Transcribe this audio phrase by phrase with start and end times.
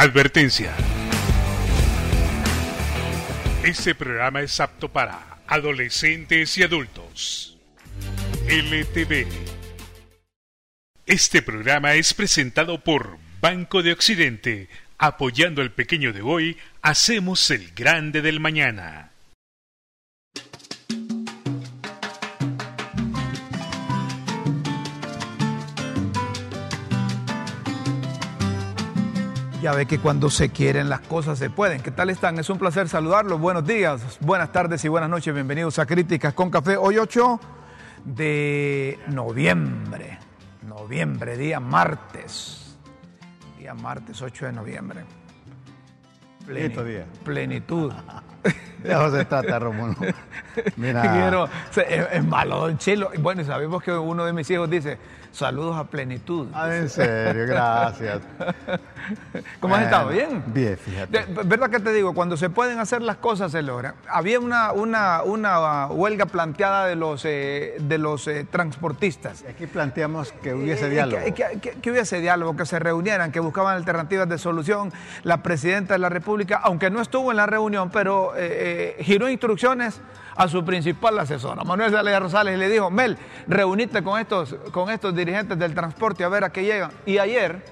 [0.00, 0.72] Advertencia.
[3.64, 7.58] Este programa es apto para adolescentes y adultos.
[8.46, 9.26] LTV.
[11.04, 14.68] Este programa es presentado por Banco de Occidente.
[14.98, 19.07] Apoyando al pequeño de hoy, hacemos el grande del mañana.
[29.60, 31.80] Ya ve que cuando se quieren las cosas se pueden.
[31.82, 32.38] ¿Qué tal están?
[32.38, 33.40] Es un placer saludarlos.
[33.40, 35.34] Buenos días, buenas tardes y buenas noches.
[35.34, 36.76] Bienvenidos a Críticas con Café.
[36.76, 37.40] Hoy 8
[38.04, 40.18] de noviembre.
[40.62, 42.76] Noviembre, día martes.
[43.58, 45.04] Día martes 8 de noviembre.
[46.46, 47.06] Día.
[47.24, 47.92] Plenitud.
[48.82, 49.94] De eso se trata, Romulo.
[50.76, 51.02] Mira.
[51.12, 53.10] Quiero- es, es malo, don Chilo.
[53.14, 54.98] Y Bueno, sabemos que uno de mis hijos dice,
[55.32, 56.46] saludos a plenitud.
[56.54, 58.20] Ah, en serio, gracias.
[59.60, 60.08] ¿Cómo has Bueno, estado?
[60.10, 60.42] ¿Bien?
[60.48, 61.24] Bien, fíjate.
[61.26, 62.14] De- ¿Verdad que te digo?
[62.14, 63.94] Cuando se pueden hacer las cosas se logran.
[64.08, 69.44] Había una, una, una huelga planteada de los, eh, de los eh, transportistas.
[69.48, 71.24] Aquí planteamos que hubiese Eh, diálogo.
[71.24, 74.92] Que, que- que- que hubiese diálogo, que se reunieran, que buscaban alternativas de solución.
[75.24, 79.28] La presidenta de la República, aunque no estuvo en la reunión, pero eh, eh, giró
[79.28, 80.00] instrucciones
[80.36, 84.88] a su principal asesora, Manuel Zelaya Rosales, y le dijo, Mel, reunite con estos, con
[84.90, 86.92] estos dirigentes del transporte a ver a qué llegan.
[87.06, 87.62] Y ayer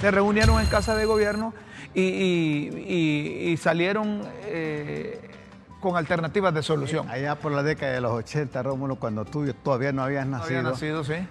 [0.00, 1.52] se reunieron en casa de gobierno
[1.94, 5.20] y, y- y- y salieron eh,
[5.80, 7.08] con alternativas de solución.
[7.10, 10.62] Allá por la década de los 80, Rómulo, cuando tú todavía no habías No había
[10.62, 11.26] nacido, nacido, sí.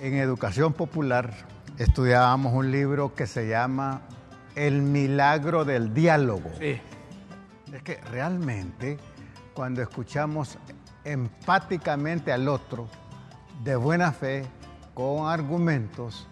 [0.00, 1.32] en educación popular
[1.78, 4.02] estudiábamos un libro que se llama
[4.54, 6.50] El milagro del diálogo.
[6.60, 6.80] Sí.
[7.72, 8.98] Es que realmente
[9.54, 10.56] cuando escuchamos
[11.04, 12.88] empáticamente al otro,
[13.62, 14.44] de buena fe,
[14.94, 16.26] con argumentos,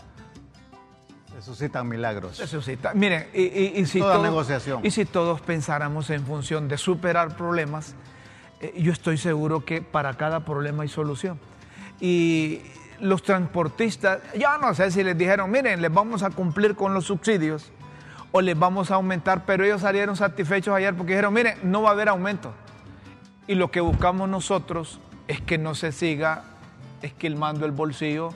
[1.35, 2.41] se suscitan milagros.
[2.81, 4.81] Ta- miren, y, y- y si Toda todos- negociación.
[4.87, 7.95] Y si todos pensáramos en función de superar problemas,
[8.61, 11.39] eh, yo estoy seguro que para cada problema hay solución.
[12.01, 12.63] Y
[13.01, 17.05] los transportistas, ya no sé si les dijeron, miren, les vamos a cumplir con los
[17.07, 17.71] subsidios
[18.37, 21.89] o les vamos a aumentar, pero ellos salieron satisfechos ayer porque dijeron, miren, no va
[21.89, 22.53] a haber aumento.
[23.47, 26.43] Y lo que buscamos nosotros es que no se siga
[27.01, 28.35] esquilmando el bolsillo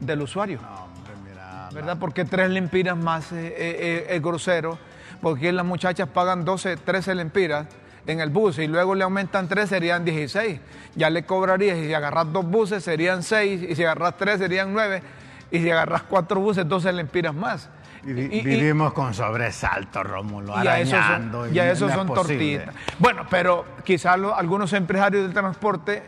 [0.00, 0.58] del usuario.
[0.62, 1.98] No, hombre, mira, ¿verdad?
[2.00, 4.78] Porque tres lempiras más es grosero,
[5.20, 7.66] porque las muchachas pagan 12, 13 lempiras
[8.06, 10.60] en el bus y luego le aumentan tres serían 16.
[10.94, 14.72] Ya le cobrarías, y si agarras dos buses serían 6, y si agarras tres serían
[14.72, 15.02] 9,
[15.50, 17.68] y si agarras cuatro buses, 12 lempiras más.
[18.04, 21.46] Vivi- Y- y- vivimos con sobresalto, Rómulo, y arañando.
[21.48, 22.74] y a eso es son tortitas.
[22.98, 26.02] Bueno, pero quizás algunos empresarios del transporte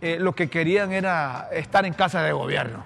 [0.00, 2.84] eh, lo que querían era estar en casa de gobierno.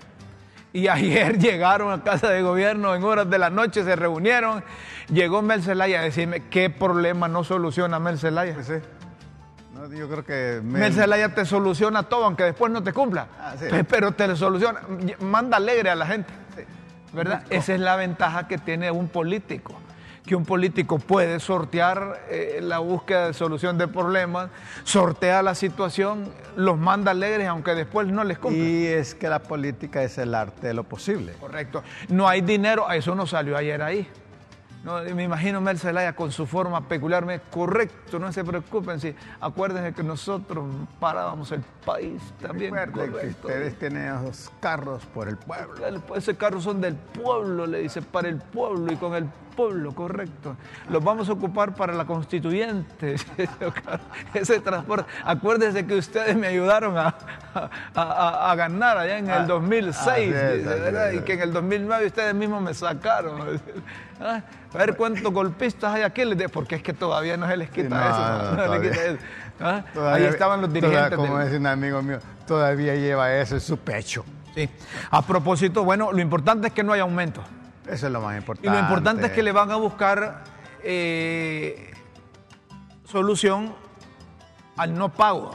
[0.72, 4.62] Y ayer llegaron a casa de gobierno en horas de la noche, se reunieron.
[5.09, 8.55] Llegó Mel Zelaya a decirme qué problema no soluciona Mel Zelaya.
[8.55, 8.75] Pues sí.
[9.75, 10.61] No, yo creo que...
[10.65, 13.27] me- Mel Zelaya te soluciona todo, aunque después no te cumpla.
[13.41, 13.67] Ah, sí.
[13.88, 14.81] Pero te lo soluciona.
[15.21, 16.33] Manda alegre a la gente.
[17.16, 17.43] ¿Verdad?
[17.50, 19.75] Esa es la ventaja que tiene un político.
[20.25, 24.50] Que un político puede sortear eh, la búsqueda de solución de problemas,
[24.82, 28.60] sortea la situación, los manda alegres, aunque después no les cumpla.
[28.60, 31.32] Y es que la política es el arte de lo posible.
[31.41, 31.84] Correcto.
[32.09, 34.09] No hay dinero, eso no salió ayer ahí.
[34.84, 39.12] No, me imagino Mel Zelaya con su forma peculiarmente correcto, no se preocupen, sí.
[39.41, 40.64] acuérdense que nosotros
[41.00, 42.72] parábamos el país también.
[42.72, 45.75] Recuerden que ustedes tienen esos carros por el pueblo.
[46.14, 49.25] Ese carro son del pueblo, le dice, para el pueblo y con el
[49.56, 50.55] pueblo, correcto.
[50.88, 53.17] Los vamos a ocupar para la constituyente.
[54.34, 55.11] Ese transporte.
[55.25, 57.14] Acuérdense que ustedes me ayudaron a,
[57.55, 61.12] a- a- a ganar allá en el Ah, 2006, así es, dice, así ¿verdad?
[61.12, 61.20] es.
[61.20, 63.61] y que en el 2009 ustedes mismos me sacaron.
[64.21, 64.41] Ah,
[64.73, 66.23] A ver cuántos golpistas hay aquí,
[66.53, 68.19] porque es que todavía no se les quita no, eso.
[68.19, 68.91] no, no se les todavía.
[68.91, 69.19] quita eso.
[69.61, 69.85] Ah,
[70.15, 71.17] Ahí estaban los dirigentes.
[71.17, 74.25] Como del- dice un amigo mío, todavía lleva eso en su pecho.
[74.55, 74.69] Sí.
[75.11, 77.43] A propósito, bueno, lo importante es que no haya aumento.
[77.87, 78.69] Eso es lo más importante.
[78.69, 80.45] Y lo importante es que le van a buscar
[80.83, 81.93] eh,
[83.05, 83.75] solución
[84.77, 85.51] al no pago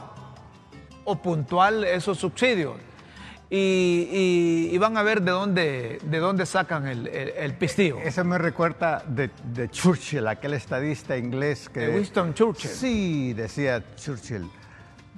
[1.04, 2.74] o puntual esos subsidios.
[3.54, 7.98] Y, van a ver de dónde, de dónde sacan el, el, pistillo.
[7.98, 11.80] Eso me recuerda de, de, Churchill, aquel estadista inglés que...
[11.80, 12.70] De Winston Churchill.
[12.70, 14.48] Sí, decía Churchill.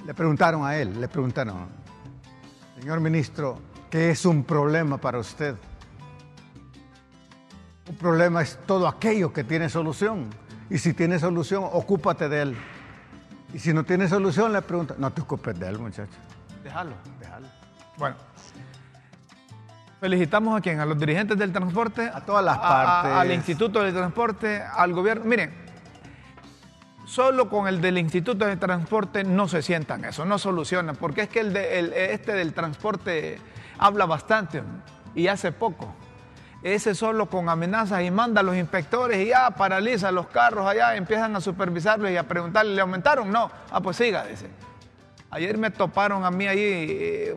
[0.04, 1.68] Le preguntaron a él, le preguntaron,
[2.80, 5.54] señor ministro, ¿qué es un problema para usted?
[7.88, 10.28] Un problema es todo aquello que tiene solución.
[10.68, 12.56] Y si tiene solución, ocúpate de él.
[13.52, 16.10] Y si no tiene solución, le pregunta, no te ocupes de él, muchacho.
[16.64, 17.46] Déjalo, déjalo.
[17.96, 18.16] Bueno,
[20.00, 23.94] felicitamos a quién, a los dirigentes del transporte, a todas las partes, al Instituto del
[23.94, 25.24] Transporte, al gobierno.
[25.24, 25.54] Miren,
[27.06, 31.28] solo con el del Instituto del Transporte no se sientan eso, no soluciona, porque es
[31.28, 33.38] que el, de, este del transporte
[33.78, 34.62] habla bastante
[35.14, 35.94] y hace poco.
[36.62, 40.96] Ese solo con amenazas y manda a los inspectores y ya paraliza los carros allá,
[40.96, 43.30] empiezan a supervisarlos y a preguntarle, ¿le aumentaron?
[43.30, 43.50] No.
[43.70, 44.48] Ah, pues siga, dice.
[45.34, 47.36] Ayer me toparon a mí ahí, eh,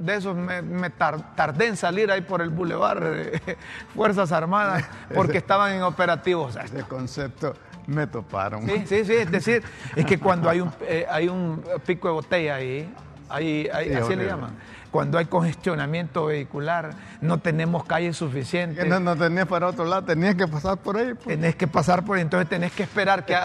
[0.00, 3.56] de esos me, tardé en salir ahí por el bulevar de
[3.94, 6.56] Fuerzas Armadas porque estaban en operativos.
[6.56, 7.54] Ese concepto
[7.86, 8.66] me toparon.
[8.66, 9.62] Sí, sí, sí, es decir,
[9.94, 12.92] es que cuando hay un, eh, hay un pico de botella ahí,
[13.28, 14.56] ahí, así le llaman
[14.90, 16.90] cuando hay congestionamiento vehicular,
[17.20, 18.86] no tenemos calles suficientes.
[18.86, 21.14] No, no tenías para otro lado, tenías que pasar por ahí.
[21.14, 21.36] Pues.
[21.36, 23.36] Tenés que pasar por ahí, entonces tenés que esperar que,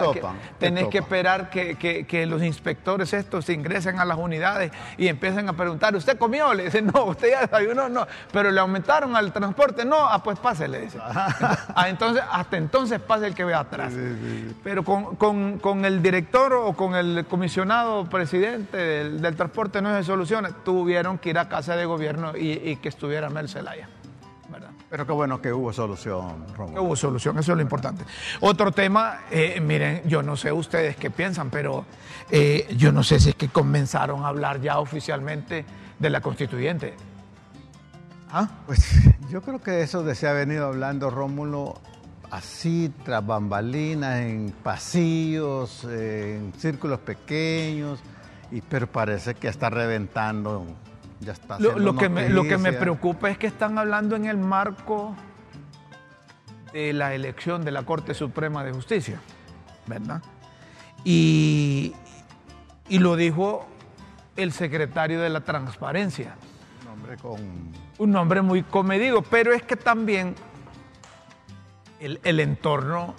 [0.58, 5.94] tenés que esperar que, los inspectores estos ingresen a las unidades y empiecen a preguntar,
[5.94, 6.54] ¿usted comió?
[6.54, 10.38] Le dicen, no, usted ya desayunó, no, pero le aumentaron al transporte, no, ah, pues
[10.38, 11.00] pase, le dicen.
[11.04, 13.92] ah, entonces, hasta entonces pase el que ve atrás.
[14.62, 20.50] Pero con, el director o con el comisionado presidente del, del transporte no se soluciona,
[20.64, 23.88] tuvieron que a casa de gobierno y, que estuviera Mel Zelaya.
[24.48, 24.70] ¿verdad?
[24.90, 28.04] Pero qué bueno que hubo solución, Que hubo solución, eso es lo importante.
[28.40, 31.84] Otro tema, eh, miren, yo no sé ustedes qué piensan, pero
[32.30, 35.64] eh, yo no sé si es que comenzaron a hablar ya oficialmente
[35.98, 36.94] de la constituyente.
[38.30, 38.48] ¿Ah?
[38.66, 38.84] Pues
[39.30, 41.74] yo creo que eso de se ha venido hablando Rómulo
[42.34, 48.00] así, tras bambalinas, en pasillos, en círculos pequeños,
[48.50, 50.66] y, pero parece que está reventando
[51.58, 55.14] lo, que me, lo que me preocupa es que están hablando en el marco
[56.72, 59.20] de la elección de la Corte Suprema de Justicia,
[59.86, 60.22] ¿verdad?
[61.04, 61.94] Y,
[62.88, 63.66] y lo dijo
[64.36, 66.36] el secretario de la Transparencia.
[66.80, 67.84] Un nombre con...
[67.96, 70.34] Un nombre muy comedido, pero es que también
[72.00, 73.14] el, el entorno,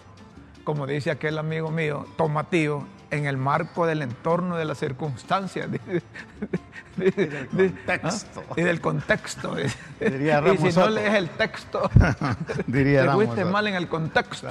[0.65, 5.67] como dice aquel amigo mío, tomatío, en el marco del entorno, de las circunstancias,
[6.97, 8.43] y del contexto.
[8.57, 9.55] y del contexto.
[9.59, 11.89] y si no lees el texto,
[12.67, 14.47] Diría te fuiste mal en el contexto.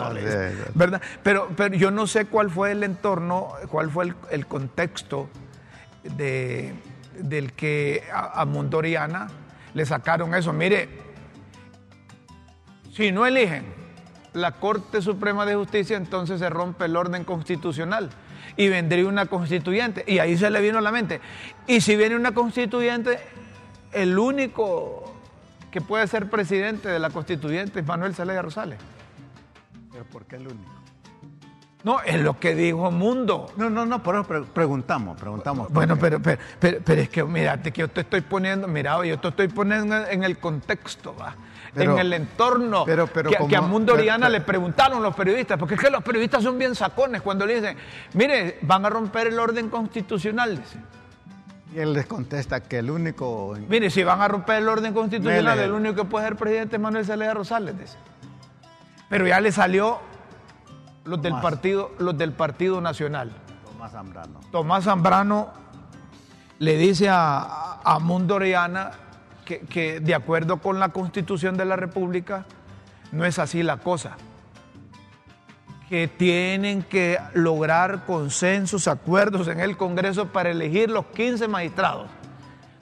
[0.75, 1.01] ¿verdad?
[1.23, 5.29] Pero, pero yo no sé cuál fue el entorno, cuál fue el, contexto
[6.03, 6.75] de,
[7.19, 9.29] del que a, a Mondoriana
[9.75, 10.53] le sacaron eso.
[10.53, 10.89] Mire,
[12.93, 13.65] si no eligen
[14.35, 18.11] la Corte Suprema de Justicia, entonces se rompe el orden constitucional
[18.57, 20.05] y vendría una constituyente.
[20.07, 21.21] Y ahí se le vino a la mente.
[21.67, 23.19] Y si viene una constituyente,
[23.93, 25.15] el único
[25.71, 28.79] que puede ser presidente de la constituyente es Manuel Zelaya Rosales.
[29.91, 30.73] ¿Pero por qué el único?
[31.83, 33.53] No, es lo que dijo Mundo.
[33.57, 35.71] No, no, no, pero preguntamos, preguntamos.
[35.71, 39.29] Bueno, pero, pero, pero, es que, mírate, que yo te estoy poniendo, mira, yo te
[39.29, 41.35] estoy poniendo en el contexto, va
[41.77, 43.09] en el entorno pero,
[43.49, 46.75] que, a Mundo Oriana le preguntaron los periodistas, porque es que los periodistas son bien
[46.75, 47.77] sacones cuando le dicen,
[48.15, 50.79] mire, van a romper el orden constitucional, dice.
[51.75, 53.57] Y él les contesta que el único...
[53.69, 56.83] Mire, si van a romper el orden constitucional, el único que puede ser presidente es
[56.83, 57.97] Manuel Zelaya Rosales, dice.
[59.09, 59.99] Pero ya le salió
[61.05, 63.33] los del partido, los del Partido Nacional.
[63.65, 64.41] Tomás Zambrano.
[64.51, 65.53] Tomás Zambrano
[66.59, 68.93] le dice a, a Mundo Oriana
[69.45, 72.47] que, de acuerdo con la constitución de la República
[73.13, 74.17] no es así la cosa.
[75.89, 82.11] Que tienen que lograr consensos, acuerdos en el Congreso para elegir los 15 magistrados.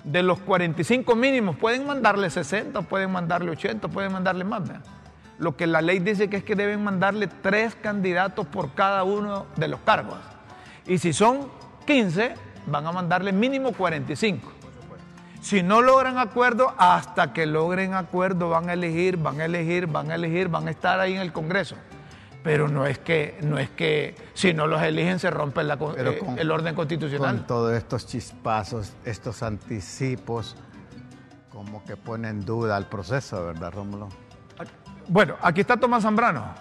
[0.04, 4.62] De los 45 mínimos, pueden mandarle 60, pueden mandarle 80, pueden mandarle más.
[5.38, 9.46] Lo que la ley dice que es que deben mandarle tres candidatos por cada uno
[9.56, 10.18] de los cargos.
[10.86, 11.48] Y si son
[11.86, 12.34] 15,
[12.66, 14.61] van a mandarle mínimo 45.
[15.42, 20.12] Si no logran acuerdo, hasta que logren acuerdo van a elegir, van a elegir, van
[20.12, 21.74] a elegir, van a estar ahí en el Congreso.
[22.44, 26.50] Pero no es que, no es que si no los eligen se rompe eh, el
[26.50, 27.38] orden constitucional.
[27.38, 30.54] Con todos estos chispazos, estos anticipos,
[31.50, 34.10] como que ponen en duda el proceso, ¿verdad, Rómulo?
[35.08, 36.54] Bueno, aquí está Tomás Zambrano.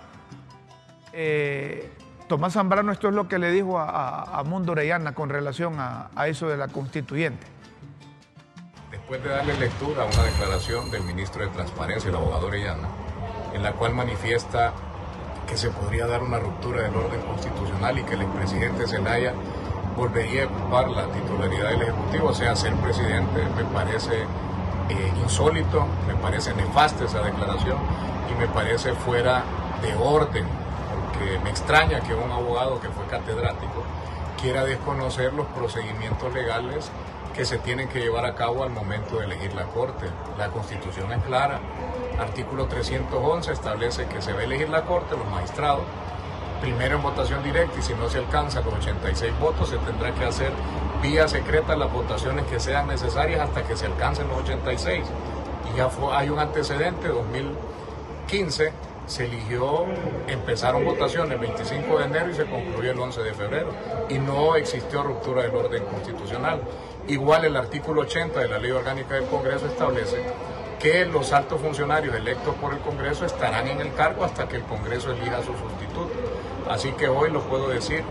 [1.14, 1.94] Eh,
[2.28, 6.50] Tomás Zambrano, esto es lo que le dijo a, Mundo Orellana con relación a eso
[6.50, 7.61] de la constituyente
[9.12, 12.88] Después de darle lectura a una declaración del ministro de Transparencia, el abogado Orellana,
[13.54, 14.72] en la cual manifiesta
[15.46, 19.34] que se podría dar una ruptura del orden constitucional y que el expresidente Zelaya
[19.98, 25.86] volvería a ocupar la titularidad del Ejecutivo, o sea, ser presidente, me parece eh, insólito,
[26.08, 27.80] me parece nefasta esa declaración
[28.32, 29.44] y me parece fuera
[29.82, 30.46] de orden,
[30.96, 33.84] porque me extraña que un abogado que fue catedrático
[34.42, 36.90] quiera desconocer los procedimientos legales
[37.34, 40.06] que se tienen que llevar a cabo al momento de elegir la Corte.
[40.38, 41.60] La Constitución es clara.
[42.20, 45.84] Artículo 311 establece que se va a elegir la Corte, los magistrados,
[46.62, 50.26] primero en votación directa y si no se alcanza con 86 votos se tendrá que
[50.26, 50.52] hacer
[51.02, 55.04] vía secreta las votaciones que sean necesarias hasta que se alcancen los 86.
[55.74, 59.86] Y ya hay un antecedente, 2015 se eligió,
[60.28, 63.70] empezaron votaciones el 25 de enero y se concluyó el 11 de febrero.
[64.10, 66.62] Y no existió ruptura del orden constitucional.
[67.08, 70.24] Igual el artículo 80 de la Ley Orgánica del Congreso establece
[70.80, 74.64] que los altos funcionarios electos por el Congreso estarán en el cargo hasta que el
[74.64, 76.10] Congreso elija su sustituto.
[76.70, 78.04] Así que hoy lo puedo decir,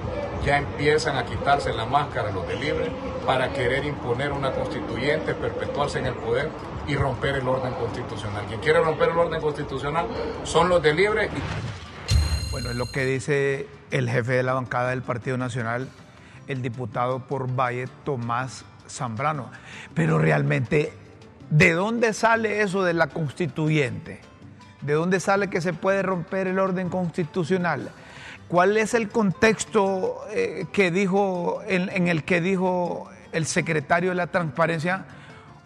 [0.45, 2.91] ya empiezan a quitarse la máscara los de libre
[3.25, 6.51] para querer imponer una constituyente, perpetuarse en el poder
[6.91, 8.45] y romper el orden constitucional.
[8.47, 10.07] Quien quiere romper el orden constitucional
[10.43, 11.31] son los de libre.
[12.51, 15.89] Bueno, es lo que dice el jefe de la bancada del Partido Nacional,
[16.49, 19.51] el diputado por Valle, Tomás Zambrano.
[19.95, 20.93] Pero realmente,
[21.49, 24.21] ¿de dónde sale eso de la constituyente?
[24.81, 27.91] ¿De dónde sale que se puede romper el orden constitucional?
[28.49, 34.27] ¿Cuál es el contexto eh, que dijo, en, el que dijo el secretario de la
[34.27, 35.05] transparencia?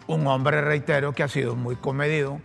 [0.07, 2.39] Un hombre, reitero, que ha sido muy comedido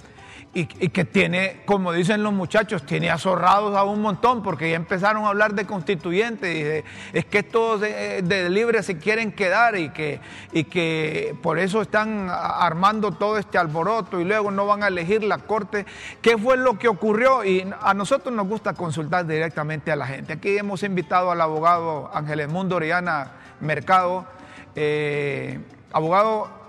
[0.52, 5.25] y, que tiene, como dicen los muchachos, tiene azorrados a un montón porque ya empezaron
[5.25, 9.90] a hablar de constituyentes y es que todos de, de, libre se quieren quedar y
[9.90, 10.21] que,
[10.52, 15.23] y que por eso están armando todo este alboroto y luego no van a elegir
[15.23, 15.87] la corte.
[16.21, 17.45] ¿Qué fue lo que ocurrió?
[17.45, 20.33] Y a nosotros nos gusta consultar directamente a la gente.
[20.33, 24.26] Aquí hemos invitado al abogado Ángel Mundo Oriana Mercado.
[24.75, 25.61] Eh,
[25.93, 26.60] abogado, eh, eh,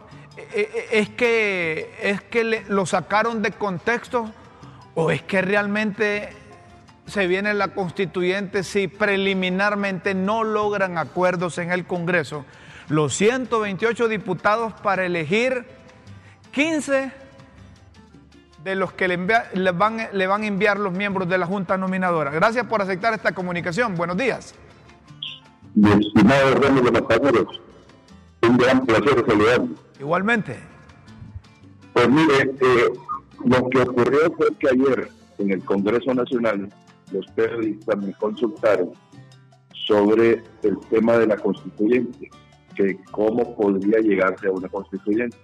[0.91, 4.31] es que, es que lo sacaron de contexto
[4.95, 6.29] o es que realmente
[7.05, 12.45] se viene la constituyente si preliminarmente no logran acuerdos en el Congreso
[12.91, 15.65] los 128 diputados para elegir
[16.51, 17.11] 15
[18.63, 22.31] de los que le, van, le van a enviar los miembros de la Junta Nominadora.
[22.31, 23.95] Gracias por aceptar esta comunicación.
[23.95, 24.53] Buenos días.
[25.73, 26.59] Mi estimado
[28.51, 29.75] un gran placer saludarlo.
[29.99, 30.57] Igualmente.
[31.93, 32.89] Pues mire, eh,
[33.45, 36.69] lo que ocurrió fue que ayer en el Congreso Nacional
[37.11, 38.91] los periodistas me consultaron
[39.87, 42.29] sobre el tema de la constituyente,
[42.75, 45.37] que cómo podría llegarse a una constituyente.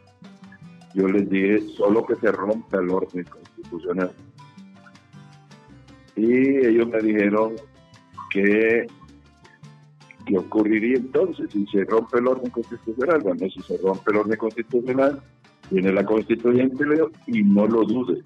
[0.93, 4.11] Yo les dije solo que se rompa el orden constitucional.
[6.15, 7.53] Y ellos me dijeron
[8.31, 8.87] que
[10.27, 13.21] ¿Qué ocurriría entonces si se rompe el orden constitucional?
[13.21, 15.21] Bueno, si se rompe el orden constitucional,
[15.71, 16.85] viene la constituyente
[17.27, 18.21] y no lo dude,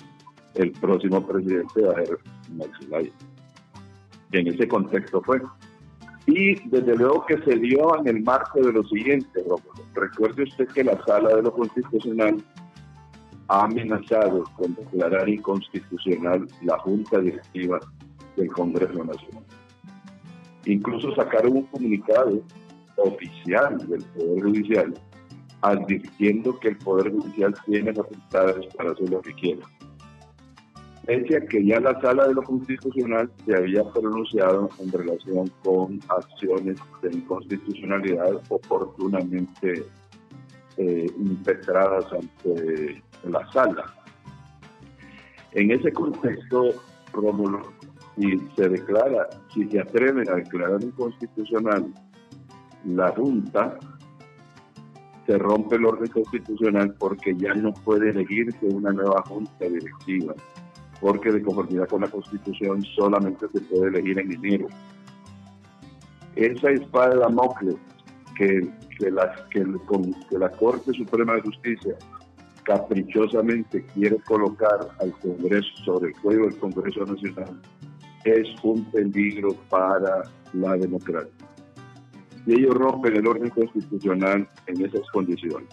[0.55, 2.17] el próximo presidente va a ser
[2.55, 2.79] Max
[4.31, 5.41] en ese contexto fue.
[6.25, 9.43] Y desde luego que se dio en el marco de lo siguiente,
[9.93, 12.41] Recuerde usted que la sala de lo constitucional
[13.50, 17.79] ha amenazado con declarar inconstitucional la Junta Directiva
[18.38, 19.43] del Congreso Nacional.
[20.65, 22.41] Incluso sacaron un comunicado
[22.98, 24.94] oficial del Poder Judicial
[25.62, 29.65] advirtiendo que el Poder Judicial tiene facultades para hacer lo que quiera.
[31.06, 36.77] Pese que ya la Sala de lo Constitucional se había pronunciado en relación con acciones
[37.01, 39.84] de inconstitucionalidad oportunamente
[40.77, 43.94] eh, impetradas ante la Sala.
[45.53, 46.70] En ese contexto,
[47.13, 47.74] Rómulo,
[48.15, 51.94] si se declara, si se atreven a declarar inconstitucional
[52.86, 53.77] la Junta,
[55.25, 60.34] se rompe el orden constitucional porque ya no puede elegirse una nueva Junta Directiva,
[61.00, 64.68] porque de conformidad con la Constitución solamente se puede elegir en enero.
[66.36, 67.75] Esa espada de Damocles
[68.36, 69.12] que, que,
[69.50, 69.65] que,
[70.30, 71.96] que la Corte Suprema de Justicia
[72.63, 77.60] caprichosamente quiere colocar al Congreso sobre el cuello del Congreso Nacional
[78.25, 80.24] es un peligro para
[80.54, 81.32] la democracia.
[82.46, 85.70] Y ellos rompen el orden constitucional en esas condiciones.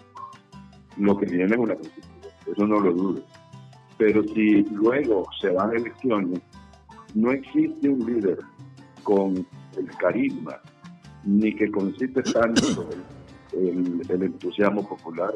[0.97, 3.23] Lo que viene es una constitución, eso no lo dudo.
[3.97, 6.41] Pero si luego se van elecciones,
[7.15, 8.39] no existe un líder
[9.03, 10.61] con el carisma,
[11.25, 12.89] ni que consiste tanto
[13.53, 15.33] el, el, entusiasmo popular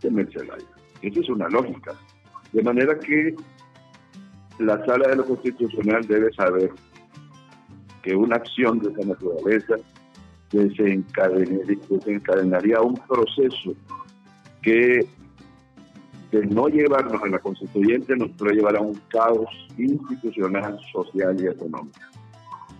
[0.00, 0.64] de Mercedes.
[1.02, 1.92] Esa es una lógica.
[2.52, 3.34] De manera que
[4.58, 6.70] la sala de lo constitucional debe saber
[8.02, 9.76] que una acción de esa naturaleza
[10.50, 13.74] desencadenaría un proceso
[14.62, 15.06] que
[16.30, 19.48] de no llevarnos a la constituyente nos puede llevar a un caos
[19.78, 21.98] institucional, social y económico.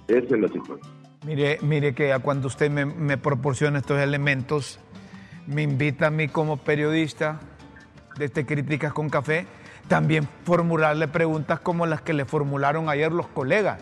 [0.07, 0.99] Esa es la situación.
[1.27, 4.79] Mire, mire que cuando usted me, me proporciona estos elementos,
[5.47, 7.41] me invita a mí como periodista
[8.19, 9.47] de este Críticas con Café,
[9.89, 13.81] también formularle preguntas como las que le formularon ayer los colegas.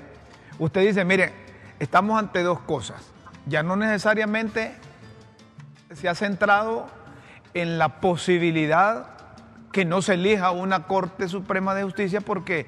[0.58, 1.32] Usted dice, mire,
[1.78, 3.02] estamos ante dos cosas.
[3.46, 4.74] Ya no necesariamente
[5.92, 6.86] se ha centrado
[7.54, 9.08] en la posibilidad
[9.72, 12.66] que no se elija una Corte Suprema de Justicia porque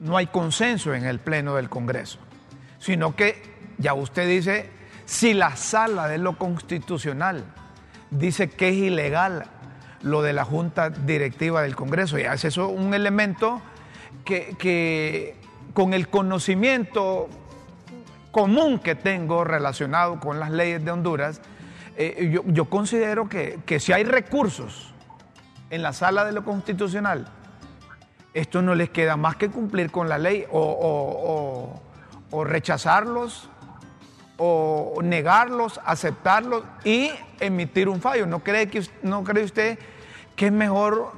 [0.00, 2.18] no hay consenso en el Pleno del Congreso,
[2.78, 4.70] sino que ya usted dice,
[5.04, 7.44] si la sala de lo constitucional
[8.10, 9.46] dice que es ilegal
[10.04, 13.62] lo de la Junta Directiva del Congreso, ya es eso un elemento
[14.24, 15.36] que,
[15.72, 17.28] con el conocimiento
[18.30, 21.40] común que tengo relacionado con las leyes de Honduras,
[21.96, 24.92] eh, yo, considero que, si hay recursos
[25.70, 27.26] en la sala de lo constitucional,
[28.34, 31.80] esto no les queda más que cumplir con la ley o,
[32.44, 33.48] rechazarlos
[34.36, 38.26] o negarlos, aceptarlos y emitir un fallo.
[38.26, 39.78] ¿No cree, que, no cree usted
[40.36, 41.12] que es mejor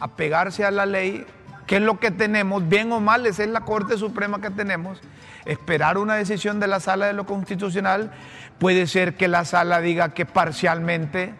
[0.00, 1.26] apegarse a la ley,
[1.66, 5.00] que es lo que tenemos, bien o mal, esa es la Corte Suprema que tenemos,
[5.44, 8.12] esperar una decisión de la sala de lo constitucional,
[8.58, 11.34] puede ser que la sala diga que parcialmente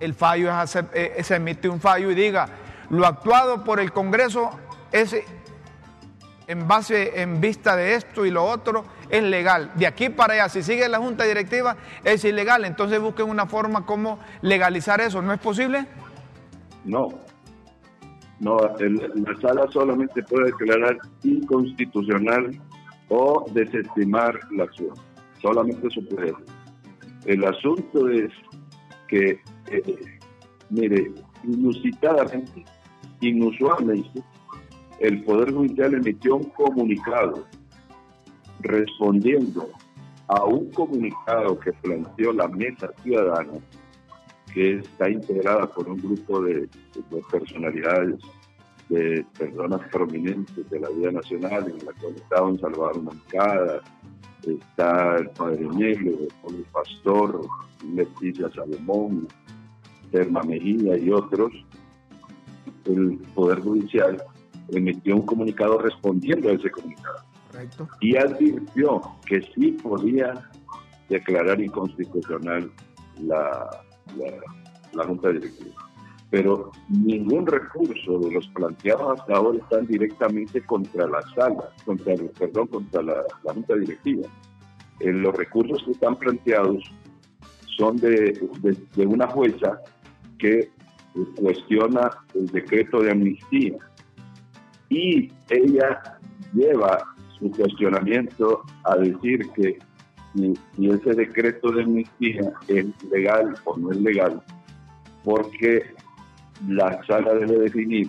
[0.00, 2.48] el fallo es eh, se emite un fallo y diga,
[2.90, 4.50] lo actuado por el Congreso
[4.92, 5.16] es
[6.46, 9.72] en base, en vista de esto y lo otro, es legal.
[9.76, 12.64] De aquí para allá, si sigue la Junta Directiva, es ilegal.
[12.64, 15.22] Entonces busquen una forma como legalizar eso.
[15.22, 15.86] ¿No es posible?
[16.84, 17.08] No,
[18.40, 22.60] no, la sala solamente puede declarar inconstitucional
[23.08, 24.94] o desestimar la acción.
[25.40, 26.34] Solamente eso puede.
[27.24, 28.30] El asunto es
[29.08, 29.40] que,
[29.70, 30.18] eh,
[30.68, 31.12] mire,
[31.44, 32.64] inusitadamente,
[33.20, 34.22] inusualmente,
[35.04, 37.44] el Poder Judicial emitió un comunicado
[38.60, 39.68] respondiendo
[40.28, 43.52] a un comunicado que planteó la Mesa Ciudadana
[44.54, 46.68] que está integrada por un grupo de,
[47.30, 48.18] personalidades,
[48.88, 53.82] de personas prominentes de la vida nacional, en la cual está don Salvador Mancada,
[54.46, 56.12] está el Padre Negro,
[56.48, 57.42] el Pastor,
[57.92, 59.28] Leticia Salomón,
[60.10, 61.52] Terma Mejía y otros,
[62.86, 64.22] el Poder Judicial
[64.70, 67.24] emitió un comunicado respondiendo a ese comunicado.
[68.00, 70.50] Y advirtió que sí podía
[71.08, 72.70] declarar inconstitucional
[73.20, 73.70] la,
[74.92, 75.74] la, Junta Directiva.
[76.30, 82.66] Pero ningún recurso de los planteados hasta ahora están directamente contra la sala, contra, perdón,
[82.68, 84.28] contra la, Junta Directiva.
[85.00, 86.82] Eh, los recursos que están planteados
[87.76, 88.40] son de,
[88.94, 89.80] de, una jueza
[90.38, 90.70] que
[91.36, 93.76] cuestiona el decreto de amnistía
[94.94, 96.18] y ella
[96.52, 97.04] lleva
[97.36, 99.78] su cuestionamiento a decir que
[100.34, 100.54] si,
[100.88, 104.40] ese decreto de amnistía es legal o no es legal,
[105.24, 105.82] porque
[106.68, 108.08] la sala debe definir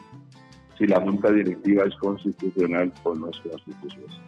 [0.78, 4.22] si la junta directiva es constitucional o no es constitucional.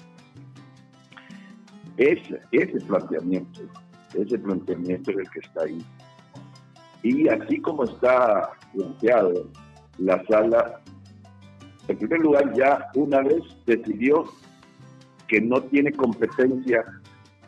[1.98, 3.62] Ese, ese planteamiento,
[4.16, 5.86] ese planteamiento es el que está ahí.
[7.04, 9.48] Y así como está planteado,
[10.00, 10.82] la sala,
[11.88, 14.26] en primer lugar, ya una vez decidió
[15.28, 16.84] que no tiene competencia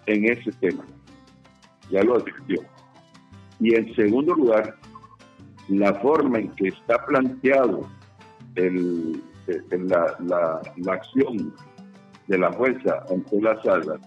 [0.06, 0.84] en ese tema.
[1.90, 2.62] Ya lo advirtió.
[3.60, 4.76] Y en segundo lugar,
[5.68, 7.88] la forma en que está planteado
[8.56, 9.22] el,
[9.72, 11.54] la, la, acción
[12.28, 14.00] de la fuerza ante la sala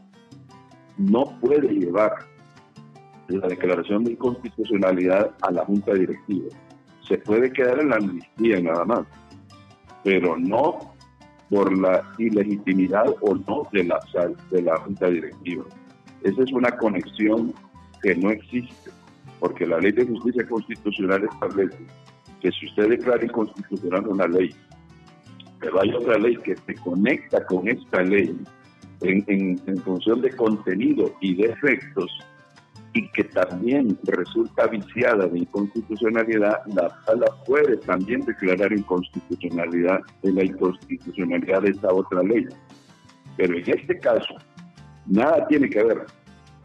[0.98, 2.12] no puede llevar
[3.28, 6.48] la declaración de inconstitucionalidad a la junta directiva.
[7.08, 9.06] Se puede quedar en la amnistía nada más,
[10.04, 10.94] pero no
[11.50, 14.00] por la ilegitimidad o no de la,
[14.50, 15.64] de la junta directiva.
[16.22, 17.52] Esa es una conexión
[18.02, 18.90] que no existe,
[19.38, 21.78] porque la ley de justicia constitucional establece
[22.40, 24.54] que si usted declara inconstitucional una ley,
[25.60, 28.36] pero hay otra ley que se conecta con esta ley
[29.02, 32.10] en, función de contenido y de efectos,
[32.94, 40.44] y que también resulta viciada de inconstitucionalidad, la sala puede también declarar inconstitucionalidad de la
[40.44, 42.46] inconstitucionalidad de esa otra ley.
[43.36, 44.36] Pero en este caso,
[45.06, 46.06] Nada tiene que ver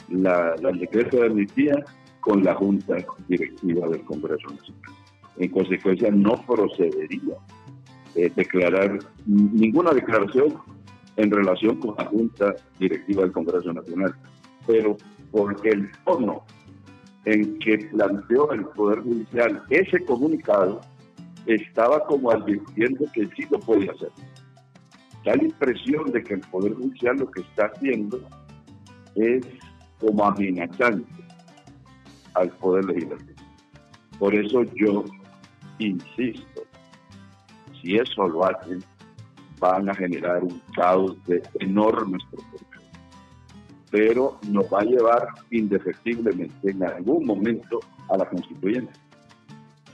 [0.10, 1.84] la, la de amnistía
[2.20, 4.82] con la Junta Directiva del Congreso Nacional.
[5.38, 7.36] En consecuencia, no procedería
[8.16, 10.56] eh, declarar ninguna declaración
[11.16, 14.14] en relación con la Junta Directiva del Congreso Nacional.
[14.66, 14.98] Pero
[15.32, 16.44] por el tono
[17.26, 20.82] en que planteó el Poder Judicial ese comunicado,
[21.46, 24.12] estaba como advirtiendo que sí lo podía hacer.
[25.26, 28.22] Da la impresión de que el Poder Judicial lo que está haciendo
[29.16, 29.46] es
[30.00, 31.06] como amenazante
[32.34, 33.42] al Poder Legislativo.
[34.20, 35.04] Por eso yo
[35.80, 36.62] insisto,
[37.82, 38.84] si eso lo hacen,
[39.60, 42.77] van a generar un caos de enormes proporciones.
[43.90, 48.92] Pero nos va a llevar indefectiblemente en algún momento a la constituyente.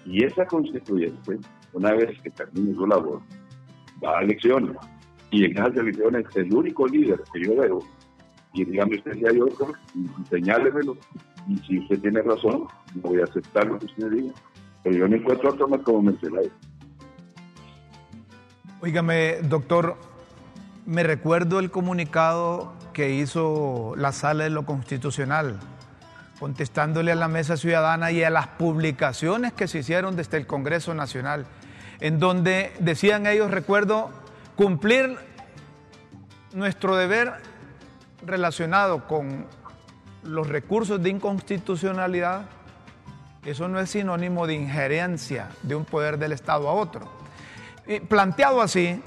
[0.05, 1.39] Y esa constituyente,
[1.73, 3.21] una vez que termine su labor,
[4.03, 4.75] va a elecciones.
[5.31, 7.79] Y en esas elecciones, el único líder que yo veo,
[8.53, 9.73] y dígame usted si hay otro,
[10.29, 10.97] señálemelo,
[11.47, 14.33] y si usted tiene razón, voy a aceptar lo que usted diga,
[14.83, 16.51] pero yo no encuentro otro más como Mercedes.
[18.81, 19.95] Óigame, doctor,
[20.85, 25.59] me recuerdo el comunicado que hizo la sala de lo constitucional,
[26.39, 30.93] contestándole a la mesa ciudadana y a las publicaciones que se hicieron desde el Congreso
[30.93, 31.45] Nacional,
[31.99, 34.11] en donde decían ellos, recuerdo,
[34.55, 35.17] cumplir
[36.53, 37.33] nuestro deber
[38.25, 39.45] relacionado con
[40.23, 42.45] los recursos de inconstitucionalidad,
[43.45, 47.09] eso no es sinónimo de injerencia de un poder del Estado a otro.
[48.07, 49.01] Planteado así,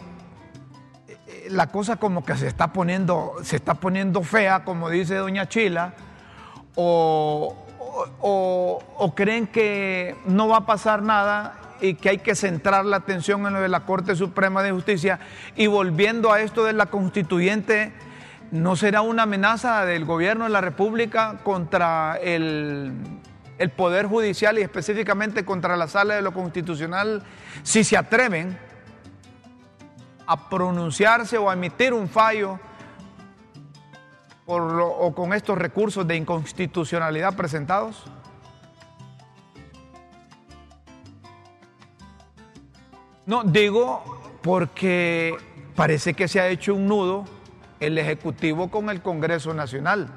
[1.50, 5.94] la cosa como que se está poniendo, se está poniendo fea, como dice doña Chila,
[6.74, 7.56] o,
[9.14, 13.54] creen que no va a pasar nada y que hay que centrar la atención en
[13.54, 15.20] lo de la Corte Suprema de Justicia.
[15.56, 17.92] Y volviendo a esto de la constituyente,
[18.50, 22.92] ¿no será una amenaza del gobierno de la República contra el,
[23.59, 27.22] el Poder Judicial y específicamente contra la Sala de lo Constitucional
[27.62, 28.59] si se atreven
[30.26, 32.58] a pronunciarse o a emitir un fallo
[34.44, 38.04] por o con estos recursos de inconstitucionalidad presentados?
[43.26, 45.36] No, digo porque
[45.74, 47.24] parece que se ha hecho un nudo
[47.80, 50.08] el Ejecutivo con el Congreso Nacional.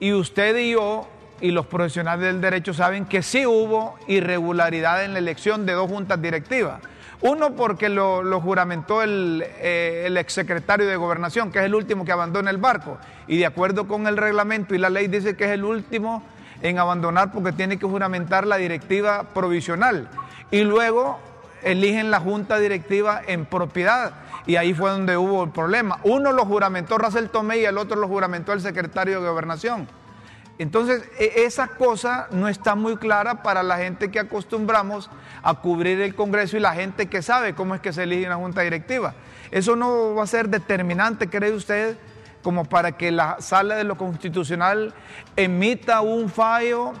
[0.00, 1.08] Y usted y yo
[1.42, 5.90] y los profesionales del derecho saben que sí hubo irregularidad en la elección de dos
[5.90, 6.80] juntas directivas.
[7.22, 12.10] Uno porque lo, juramentó el, eh, el, exsecretario de Gobernación, que es el último que
[12.10, 12.98] abandona el barco.
[13.28, 16.24] Y de acuerdo con el reglamento y la ley dice que es el último
[16.62, 20.08] en abandonar porque tiene que juramentar la directiva provisional.
[20.50, 21.20] Y luego
[21.62, 24.14] eligen la junta directiva en propiedad.
[24.44, 25.98] Y ahí fue donde hubo el problema.
[26.02, 29.86] Uno lo juramentó Racel Tomé y el otro lo juramentó el secretario de Gobernación.
[30.58, 35.10] Entonces, e, esa cosa no está muy clara para la gente que acostumbramos
[35.42, 38.36] a cubrir el Congreso y la gente que sabe cómo es que se elige una
[38.36, 39.14] junta directiva.
[39.50, 41.96] Eso no va a ser determinante, cree usted,
[42.42, 44.94] como para que la sala de lo constitucional
[45.36, 46.92] emita un fallo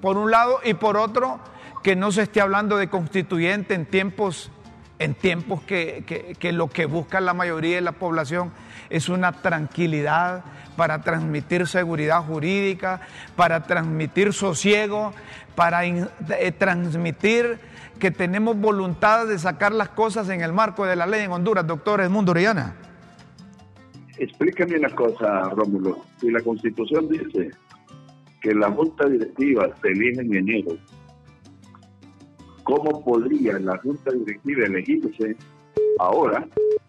[0.00, 1.40] por un lado y por otro
[1.82, 4.50] que no se esté hablando de constituyente en tiempos,
[4.98, 8.52] en tiempos que, que lo que busca la mayoría de la población
[8.90, 10.44] es una tranquilidad
[10.76, 13.00] para transmitir seguridad jurídica,
[13.34, 15.12] para transmitir sosiego,
[15.54, 17.58] para eh, transmitir
[17.98, 21.66] que tenemos voluntad de sacar las cosas en el marco de la ley en Honduras,
[21.66, 22.76] doctor Edmundo Orellana.
[24.18, 26.04] Explícame una cosa, Rómulo.
[26.20, 27.50] Si la Constitución dice
[28.40, 30.76] que la Junta Directiva se elige en enero,
[32.62, 35.36] ¿cómo podría la Junta Directiva elegirse
[35.98, 36.46] ahora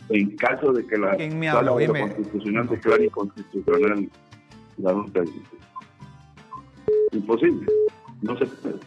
[0.10, 1.18] en caso de que la
[1.52, 4.10] sala constitucional declare inconstitucional
[4.78, 5.24] la Junta?
[7.12, 7.66] Imposible,
[8.22, 8.80] no se puede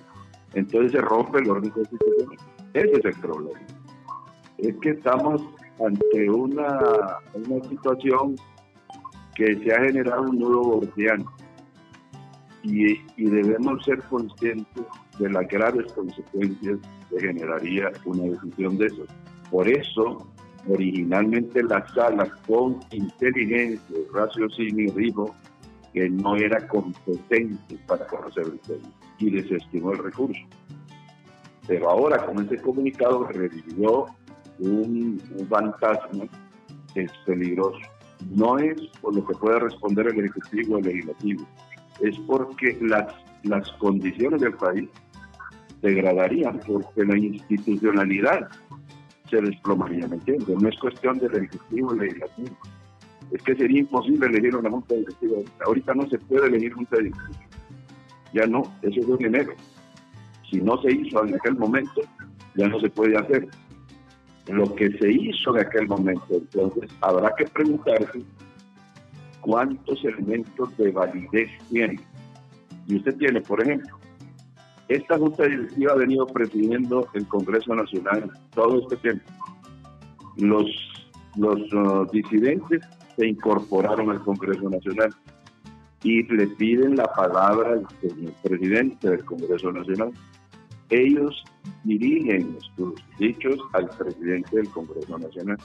[0.55, 2.37] entonces se rompe el orden constitucional.
[2.75, 3.61] Ese es el problema.
[4.59, 5.43] Es que estamos
[5.85, 6.79] ante una,
[7.35, 8.37] una situación
[9.35, 11.33] que se ha generado un nudo gordiano
[12.63, 14.85] y, y debemos ser conscientes
[15.19, 16.79] de las graves consecuencias
[17.09, 19.07] que generaría una decisión de eso.
[19.51, 20.29] Por eso,
[20.69, 25.35] originalmente la sala con inteligencia, raciocinio, dijo
[25.93, 30.41] que no era competente para conocer el tema y desestimó el recurso.
[31.67, 34.07] Pero ahora con ese comunicado revivió
[34.59, 36.25] un, fantasma
[36.95, 37.79] que es peligroso.
[38.31, 41.47] No es por lo que pueda responder el Ejecutivo o el Legislativo,
[42.01, 44.89] es porque las, las condiciones del país
[45.81, 48.49] degradarían, porque la institucionalidad
[49.31, 50.49] se desplomaría, ¿me entiendes?
[50.49, 52.57] No es cuestión del Ejecutivo el Legislativo
[53.31, 55.39] es que sería imposible elegir una junta directiva.
[55.65, 57.31] Ahorita no se puede elegir junta directiva.
[58.33, 59.53] Ya no, eso es en enero.
[60.51, 62.03] Si no se hizo en aquel momento,
[62.57, 63.49] ya no se puede hacer.
[64.49, 68.23] Lo que se hizo en aquel momento, entonces habrá que preguntarse
[69.41, 72.01] cuántos elementos de validez tiene.
[72.89, 74.00] Y usted tiene, por ejemplo,
[74.91, 79.25] esta Junta Directiva ha venido presidiendo el Congreso Nacional todo este tiempo.
[80.37, 80.67] Los,
[81.37, 82.81] los uh, disidentes
[83.17, 85.15] se incorporaron al Congreso Nacional
[86.03, 87.87] y le piden la palabra al
[88.43, 90.11] presidente del Congreso Nacional.
[90.89, 91.45] Ellos
[91.85, 95.59] dirigen sus dichos al presidente del Congreso Nacional.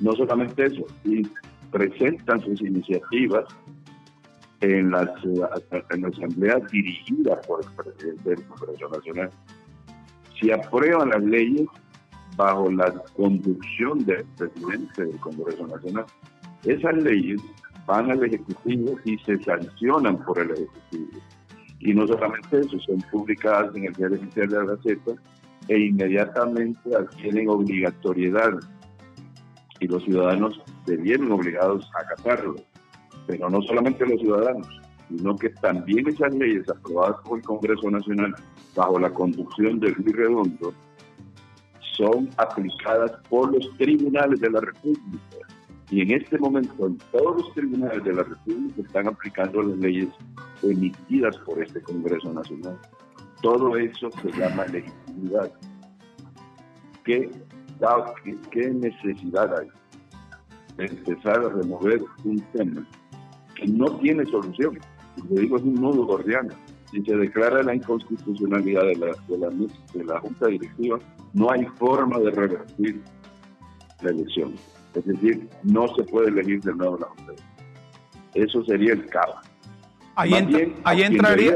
[0.00, 1.26] No solamente eso, y
[1.72, 3.46] presentan sus iniciativas
[4.60, 9.30] en las, en la asamblea dirigida por el presidente del Congreso Nacional.
[10.38, 11.66] Si aprueban las leyes
[12.36, 16.06] bajo la conducción del presidente del Congreso Nacional,
[16.64, 17.40] esas leyes
[17.86, 21.20] van al Ejecutivo y se sancionan por el Ejecutivo.
[21.80, 25.12] Y no solamente eso, son publicadas en el Diario Oficial de la Gaceta
[25.68, 28.58] e inmediatamente adquieren obligatoriedad
[29.80, 32.56] y los ciudadanos se vienen obligados a acatarlo.
[33.28, 34.66] Pero no solamente los ciudadanos,
[35.08, 38.34] sino que también esas leyes aprobadas por el Congreso Nacional
[38.74, 40.72] bajo la conducción de Luis Redondo
[41.96, 45.36] son aplicadas por los tribunales de la República.
[45.90, 50.08] Y en este momento, en todos los tribunales de la República están aplicando las leyes
[50.62, 52.78] emitidas por este Congreso Nacional.
[53.42, 55.52] Todo eso se llama legitimidad.
[57.04, 57.30] ¿Qué,
[58.50, 59.68] qué necesidad hay
[60.76, 62.86] de empezar a remover un tema
[63.58, 64.78] que no tiene solución?
[65.28, 66.50] Le digo, es un nudo gordiano.
[66.90, 70.98] Si se declara la inconstitucionalidad de la, de la, de la Junta Directiva,
[71.34, 73.02] no hay forma de revertir
[74.00, 74.54] la elección.
[74.94, 77.32] Es decir, no se puede elegir de nuevo la Junta.
[78.34, 79.44] Eso sería el caos.
[80.14, 80.32] Ahí,
[80.84, 81.54] ahí entraría.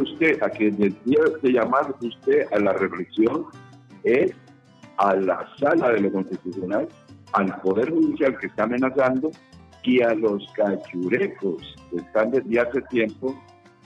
[0.00, 3.46] usted, a quien debería de llamar usted a la reflexión
[4.02, 4.32] es
[4.96, 6.88] a la sala de lo constitucional,
[7.32, 9.30] al Poder Judicial que está amenazando
[9.88, 13.34] y a los cachurecos que están desde hace tiempo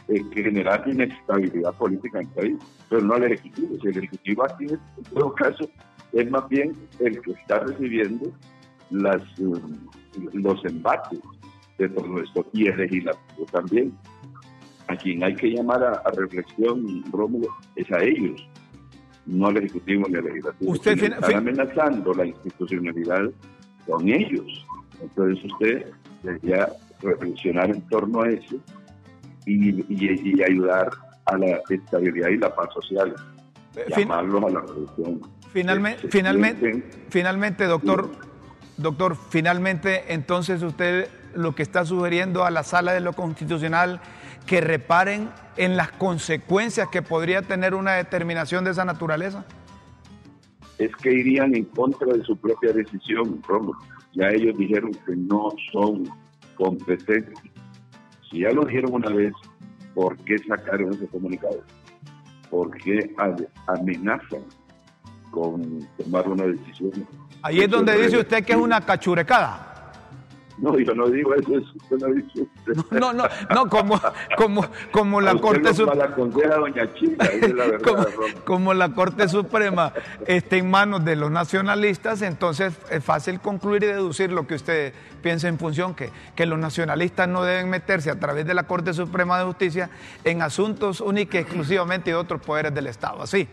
[0.09, 2.57] eh, generando inestabilidad política en el país,
[2.89, 3.77] pero no al Ejecutivo.
[3.81, 5.71] Si el Ejecutivo aquí, en todo caso,
[6.13, 8.33] es más bien el que está recibiendo
[8.91, 9.53] las, eh,
[10.33, 11.21] los embates
[11.79, 13.97] de todo esto y el legislativo también.
[14.89, 18.45] A quien hay que llamar a, reflexión, Rómulo, es a ellos,
[19.27, 20.73] no al Ejecutivo ni al Legislativo.
[20.73, 23.31] Usted está amenazando la institucionalidad
[23.87, 24.67] con ellos.
[25.03, 25.87] Entonces usted
[26.23, 26.69] debería
[27.01, 28.57] reflexionar en torno a eso
[29.47, 30.91] y, y, ayudar
[31.27, 33.15] a la estabilidad y la paz social.
[33.77, 35.21] Eh, llamarlos a la revolución.
[35.53, 38.11] Finalmente, finalmente, finalmente, doctor.
[38.79, 44.01] Doctor, finalmente, entonces usted lo que está sugiriendo a la sala de lo constitucional
[44.47, 49.45] que reparen en las consecuencias que podría tener una determinación de esa naturaleza?
[50.79, 53.77] Es que irían en contra de su propia decisión, Romo.
[54.15, 56.05] Ya ellos dijeron que no son
[56.57, 57.39] competentes.
[58.31, 59.33] Si ya lo dijeron una vez,
[59.95, 61.63] ¿por qué sacaron ese comunicado?
[62.51, 63.15] ¿Por qué
[63.67, 64.43] amenazan
[65.31, 66.93] con tomar una decisión?
[67.43, 69.72] Ahí es donde dice usted que es una cachurecada.
[70.59, 72.47] No, yo no digo eso, usted no dice
[72.91, 74.01] No, no, no, como,
[74.37, 76.15] como, como la Corte Suprema.
[78.45, 79.93] como, la Corte Suprema
[80.27, 84.93] está en manos de los nacionalistas, entonces es fácil concluir y deducir lo que usted
[85.23, 88.93] piensa en función, que, que los nacionalistas no deben meterse a través de la Corte
[88.93, 89.91] Suprema de Justicia
[90.25, 93.49] en asuntos únicos exclusivamente de otros poderes del Estado, ¿así?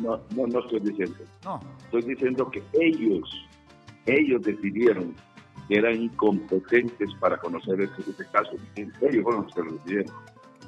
[0.00, 1.16] No, no, no estoy diciendo.
[1.44, 1.60] No.
[1.84, 3.46] Estoy diciendo que ellos,
[4.06, 5.14] ellos decidieron
[5.68, 8.52] que eran incompetentes para conocer este, este caso.
[8.76, 10.14] Ellos fueron los que lo decidieron.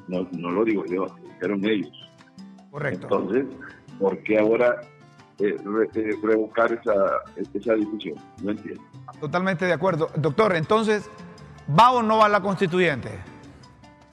[0.08, 2.10] No, no lo digo yo, lo dijeron ellos.
[2.70, 3.06] Correcto.
[3.06, 3.46] Entonces,
[3.98, 4.80] ¿por qué ahora
[5.38, 5.56] eh,
[5.94, 6.94] eh, revocar esa,
[7.36, 8.16] esa decisión?
[8.42, 8.82] No entiendo.
[9.20, 10.10] Totalmente de acuerdo.
[10.16, 11.08] Doctor, entonces,
[11.78, 13.10] ¿va o no va la constituyente?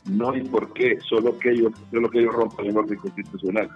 [0.05, 0.99] No, ¿y por qué?
[1.01, 3.69] Solo que ellos, solo que ellos rompan el orden constitucional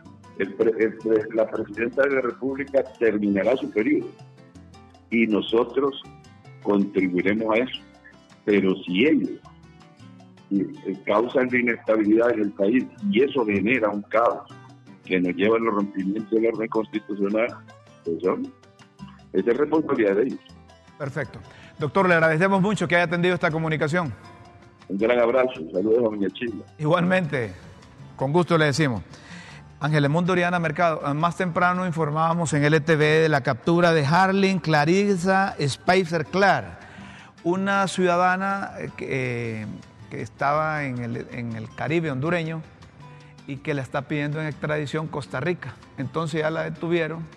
[1.33, 4.09] la presidenta de la República terminará su periodo
[5.09, 6.01] y nosotros
[6.65, 7.81] contribuiremos a eso.
[8.43, 9.39] Pero si ellos
[10.51, 14.51] eh, causan inestabilidad en el país y eso genera un caos
[15.05, 17.47] que nos lleva al rompimiento del orden constitucional,
[18.03, 18.51] pues son,
[19.33, 20.39] esa es responsabilidad de ellos.
[20.97, 21.39] Perfecto.
[21.79, 24.13] Doctor, le agradecemos mucho que haya atendido esta comunicación.
[24.87, 26.63] Un gran abrazo, saludos a Doña Chile.
[26.77, 27.51] Igualmente,
[28.15, 29.01] con gusto le decimos.
[29.79, 34.59] Ángel Mundo Oriana Mercado, ah, más temprano informábamos en LTV de la captura de Harling
[34.59, 36.79] Clarissa Spicer Clar,
[37.43, 39.65] una ciudadana eh,
[40.09, 42.61] que, estaba en el, Caribe hondureño
[43.47, 45.75] y que la está pidiendo en extradición Costa Rica.
[45.97, 47.27] Entonces ya la detuvieron,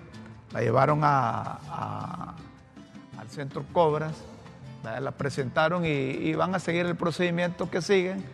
[0.53, 2.37] la llevaron al
[3.31, 4.15] centro Cobras,
[4.85, 8.25] la presentaron y, van a seguir el procedimiento que siguen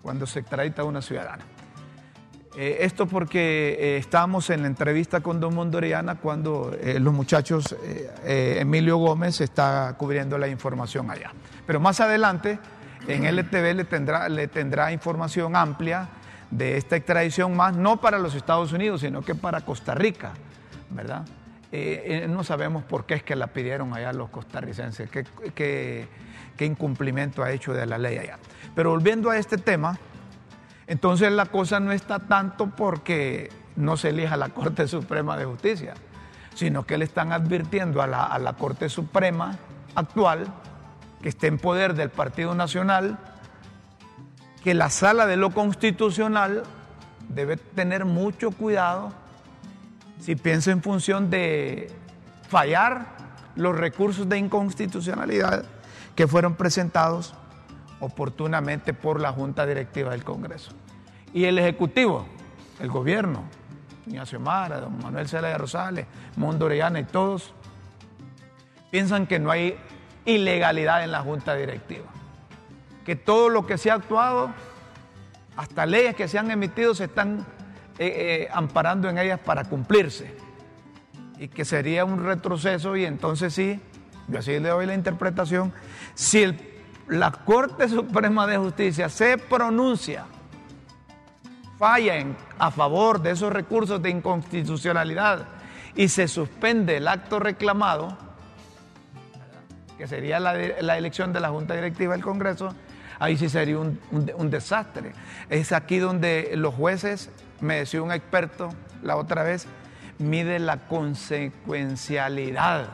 [0.00, 1.44] cuando se extradita a una ciudadana.
[2.54, 7.74] Eh, esto porque eh, estábamos en la entrevista con Don Mondoriana cuando eh, los muchachos,
[8.24, 11.32] Emilio Gómez está cubriendo la información allá.
[11.66, 12.58] Pero más adelante
[13.08, 16.08] en LTV le tendrá, le tendrá información amplia
[16.50, 20.32] de esta extradición más, no para los Estados Unidos, sino que para Costa Rica,
[20.90, 21.24] ¿verdad?
[22.28, 27.50] no sabemos por qué es que la pidieron allá los costarricenses, qué, qué incumplimiento ha
[27.50, 28.38] hecho de la ley allá.
[28.74, 29.98] Pero volviendo a este tema,
[30.92, 35.94] entonces la cosa no está tanto porque no se elija la Corte Suprema de Justicia,
[36.54, 39.56] sino que le están advirtiendo a la, Corte Suprema
[39.94, 40.52] actual,
[41.22, 43.18] que esté en poder del Partido Nacional,
[44.62, 46.64] que la sala de lo constitucional
[47.30, 49.14] debe tener mucho cuidado
[50.20, 51.90] si piensa en función de
[52.50, 53.06] fallar
[53.56, 55.64] los recursos de inconstitucionalidad
[56.14, 57.32] que fueron presentados
[58.00, 60.72] oportunamente por la Junta Directiva del Congreso.
[61.32, 62.26] Y el Ejecutivo,
[62.80, 63.44] el gobierno,
[64.06, 67.54] Ignacio Mara, don Manuel Zelaya Rosales, Mundo Orellana y todos,
[68.90, 69.76] piensan que no hay
[70.24, 72.06] ilegalidad en la Junta Directiva.
[73.04, 74.52] Que todo lo que se ha actuado,
[75.56, 77.46] hasta leyes que se han emitido, se están
[77.98, 80.34] eh, eh, amparando en ellas para cumplirse.
[81.38, 83.80] Y que sería un retroceso y entonces sí,
[84.28, 85.72] yo así le doy la interpretación,
[86.14, 86.56] si
[87.08, 90.26] la Corte Suprema de Justicia se pronuncia,
[91.78, 95.46] falla en, a favor de esos recursos de inconstitucionalidad
[95.94, 98.16] y se suspende el acto reclamado,
[99.98, 102.74] que sería la, elección de la Junta Directiva del Congreso,
[103.18, 105.12] ahí sí sería un, un, desastre.
[105.50, 107.30] Es aquí donde los jueces,
[107.60, 108.70] me decía un experto
[109.02, 109.66] la otra vez,
[110.18, 112.88] mide la consecuencialidad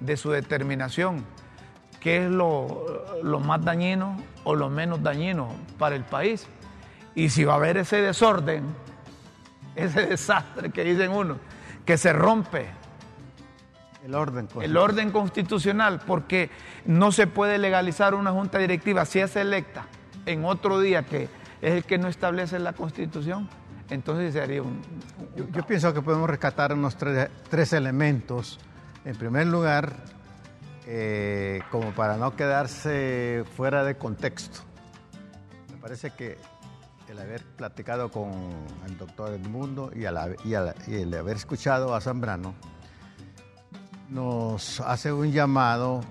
[0.00, 1.24] de su determinación
[2.00, 2.84] qué es lo,
[3.40, 6.46] más dañino o lo menos dañino para el país.
[7.14, 8.64] Y si va a haber ese desorden,
[9.74, 11.38] ese desastre que dicen uno,
[11.84, 12.66] que se rompe
[14.04, 16.50] el orden, el orden constitucional, porque
[16.86, 19.86] no se puede legalizar una junta directiva si es electa
[20.26, 21.28] en otro día que
[21.60, 23.48] es el que no establece la constitución.
[23.90, 24.80] Entonces sería un...
[25.36, 28.58] yo, pienso que podemos rescatar unos tres, tres elementos.
[29.04, 29.92] En primer lugar,
[30.86, 34.60] eh, como para no quedarse fuera de contexto.
[35.70, 36.38] Me parece que
[37.10, 38.30] el haber platicado con
[38.86, 40.02] el doctor Edmundo y,
[40.48, 42.54] y, el haber escuchado a Zambrano
[44.08, 46.02] nos hace un llamado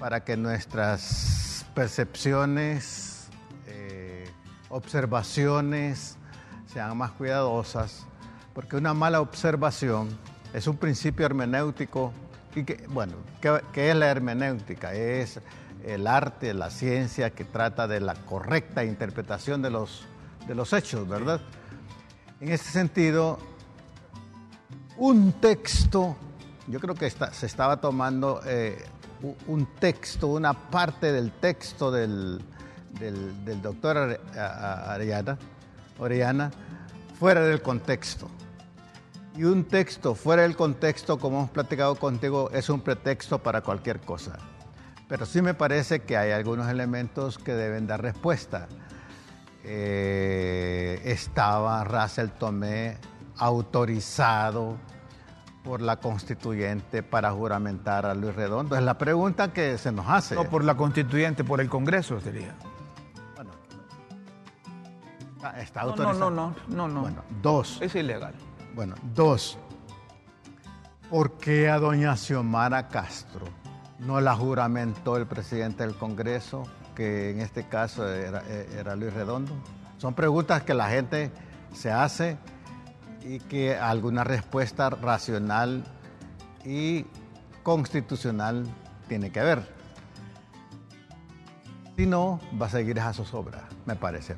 [0.00, 3.28] para que nuestras percepciones,
[3.66, 4.30] eh,
[4.70, 6.16] observaciones
[6.72, 8.06] sean más cuidadosas,
[8.54, 10.08] porque una mala observación
[10.54, 12.12] es un principio hermenéutico
[12.54, 14.94] y que, bueno, ¿qué, es la hermenéutica?
[14.94, 15.38] Es
[15.84, 20.04] el arte, la ciencia que trata de la correcta interpretación de los,
[20.46, 21.40] de los hechos, ¿verdad?
[22.40, 23.38] En ese sentido,
[24.96, 26.16] un texto,
[26.66, 28.84] yo creo que se estaba tomando eh,
[29.46, 32.42] un texto, una parte del texto del,
[32.98, 35.38] del, doctor Ariana,
[35.98, 36.50] Oriana,
[37.18, 38.28] fuera del contexto.
[39.36, 44.00] Y un texto fuera del contexto, como hemos platicado contigo, es un pretexto para cualquier
[44.00, 44.38] cosa.
[45.12, 48.66] Pero sí me parece que hay algunos elementos que deben dar respuesta.
[49.62, 52.96] Eh, estaba Russell Tomé
[53.36, 54.78] autorizado
[55.62, 58.74] por la constituyente para juramentar a Luis Redondo.
[58.74, 60.34] Es la pregunta que se nos hace.
[60.34, 62.54] No por la constituyente, por el Congreso sería.
[63.34, 63.50] Bueno,
[65.58, 66.30] está autorizado.
[66.30, 67.00] No, no, no, no, no.
[67.02, 67.82] Bueno, dos.
[67.82, 68.32] Es ilegal.
[68.74, 69.58] Bueno, dos,
[71.10, 73.60] ¿por qué a doña Xiomara Castro
[74.06, 79.52] no la juramentó el presidente del Congreso, que en este caso era, Luis Redondo?
[79.98, 81.30] Son preguntas que la gente
[81.72, 82.36] se hace
[83.24, 85.84] y que alguna respuesta racional
[86.64, 87.06] y
[87.62, 88.66] constitucional
[89.08, 89.62] tiene que haber.
[91.96, 94.34] Si no, va a seguir esa zozobra, me parece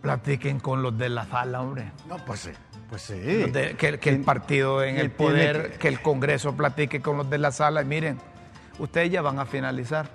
[0.00, 1.92] platiquen con los de la sala, hombre.
[2.08, 2.50] No, pues sí.
[2.90, 3.14] Pues sí.
[3.78, 5.86] que, el partido en el poder, que...
[5.86, 7.82] el Congreso platique con los de la sala.
[7.82, 8.18] Y miren,
[8.80, 10.08] ustedes ya van a finalizar.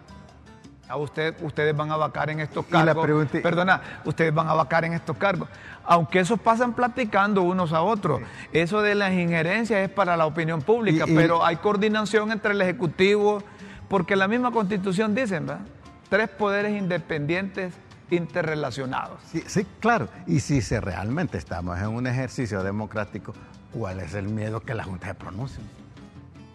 [0.89, 3.07] A usted, ustedes van a vacar en estos cargos.
[3.41, 5.47] Perdona, ustedes van a vacar en estos cargos.
[5.85, 8.21] Aunque esos pasan platicando unos a otros.
[8.51, 13.41] Eso de las injerencias es para la opinión pública, pero hay coordinación entre el Ejecutivo,
[13.87, 15.61] porque la misma Constitución dice, ¿verdad?
[16.09, 17.73] Tres poderes independientes
[18.11, 19.19] interrelacionados.
[19.31, 20.07] Sí, sí, claro.
[20.27, 23.33] Y si se realmente estamos en un ejercicio democrático,
[23.73, 25.63] ¿cuál es el miedo que la Junta se pronuncie?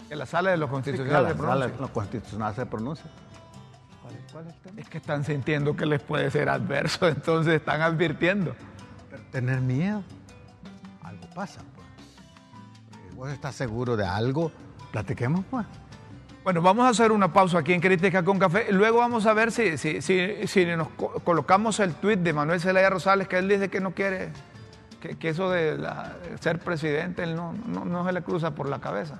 [0.09, 1.77] Que la sala de los Sí, constitucionales que se la sala pronuncie.
[1.77, 3.05] de los constitucionales se pronuncia.
[4.03, 4.81] ¿Cuál es, cuál es el tema?
[4.81, 8.55] Es que están sintiendo que les puede ser adverso, entonces están advirtiendo.
[9.31, 10.03] Tener miedo.
[11.03, 11.87] Algo pasa, pues.
[13.11, 14.51] Si vos estás seguro de algo,
[14.91, 15.67] platiquemos, pues.
[16.43, 18.73] Bueno, vamos a hacer una pausa aquí en Crítica con Café.
[18.73, 22.61] Luego vamos a ver si, si, si, si nos co- colocamos el tuit de Manuel
[22.61, 24.31] Zelaya Rosales, que él dice que no quiere,
[25.03, 28.69] que, que eso de la- ser presidente, él no, no, no se le cruza por
[28.71, 29.19] la cabeza.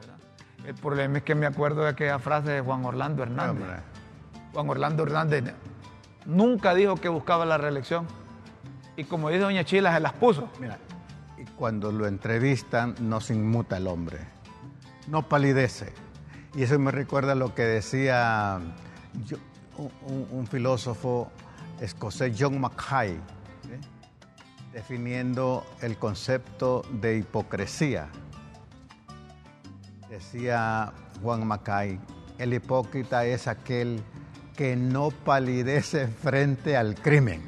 [0.00, 0.16] ¿verdad?
[0.64, 3.62] El problema es que me acuerdo de aquella frase de Juan Orlando Hernández.
[3.62, 3.76] Hombre.
[4.52, 5.44] Juan Orlando Hernández
[6.24, 8.06] nunca dijo que buscaba la reelección.
[8.96, 10.48] Y como dice Doña Chila, se las puso.
[10.60, 10.78] Mira,
[11.36, 14.18] y cuando lo entrevistan, no se inmuta el hombre,
[15.06, 15.92] no palidece.
[16.54, 18.60] Y eso me recuerda lo que decía
[20.08, 21.30] un, filósofo
[21.80, 23.18] escocés, John Mackay,
[24.72, 28.08] definiendo el concepto de hipocresía.
[30.08, 30.92] Decía
[31.22, 32.00] Juan Mackay,
[32.38, 34.02] el hipócrita es aquel
[34.56, 37.42] que no palidece frente al crimen.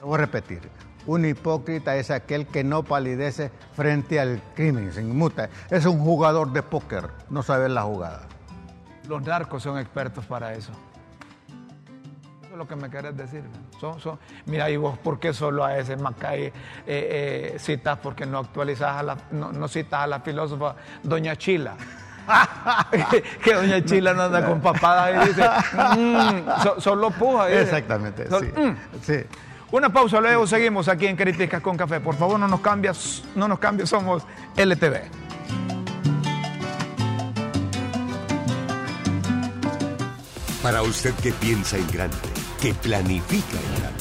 [0.00, 0.85] Lo voy a repetir.
[1.06, 5.48] Un hipócrita es aquel que no palidece frente al crimen, se inmuta.
[5.70, 8.22] Es un jugador de póker, no sabe la jugada.
[9.08, 10.72] Los narcos son expertos para eso.
[12.42, 13.44] Eso es lo que me querés decir.
[13.80, 16.52] Son, son, mira, y vos, ¿por qué solo a ese Macay eh,
[16.86, 17.98] eh, citas?
[18.02, 21.74] Porque no actualizas, a la, no, no citas a la filósofa Doña Chila.
[23.44, 25.48] que Doña Chila no anda con papada y dice,
[25.96, 27.46] "Mm, so- solo puja.
[27.46, 27.62] dice.
[27.62, 28.46] Exactamente, sí.
[28.60, 28.76] mm.
[29.02, 29.14] sí.
[29.72, 31.98] Una pausa, luego seguimos aquí en Críticas con Café.
[32.00, 34.22] Por favor, no nos cambias, no nos cambies, somos
[34.56, 35.02] LTV.
[40.62, 42.16] Para usted que piensa en grande,
[42.60, 43.95] que planifica en grande,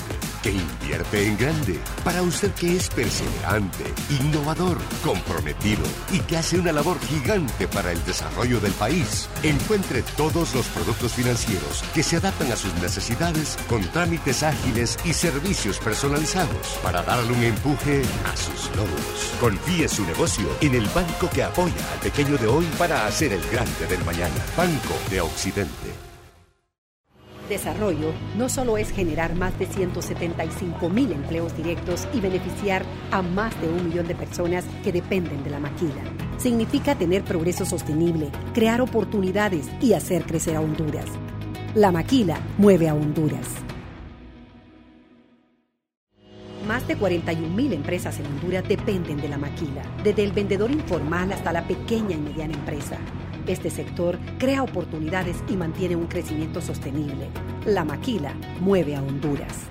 [0.46, 1.80] que invierte en grande.
[2.04, 3.84] Para usted que es perseverante,
[4.22, 5.82] innovador, comprometido
[6.12, 9.28] y que hace una labor gigante para el desarrollo del país.
[9.42, 15.14] Encuentre todos los productos financieros que se adaptan a sus necesidades con trámites ágiles y
[15.14, 19.34] servicios personalizados para darle un empuje a sus logros.
[19.40, 23.42] Confíe su negocio en el banco que apoya al pequeño de hoy para hacer el
[23.50, 24.36] grande del mañana.
[24.56, 26.15] Banco de Occidente.
[27.50, 33.60] Desarrollo no solo es generar más de 175 mil empleos directos y beneficiar a más
[33.62, 36.04] de un millón de personas que dependen de la maquila.
[36.38, 41.06] Significa tener progreso sostenible, crear oportunidades y hacer crecer a Honduras.
[41.76, 43.48] La maquila mueve a Honduras.
[46.68, 51.32] Más de 41 mil empresas en Honduras dependen de la maquila, desde el vendedor informal
[51.32, 52.98] hasta la pequeña y mediana empresa.
[53.48, 57.30] Este sector crea oportunidades y mantiene un crecimiento sostenible.
[57.66, 59.68] La maquila mueve a Honduras.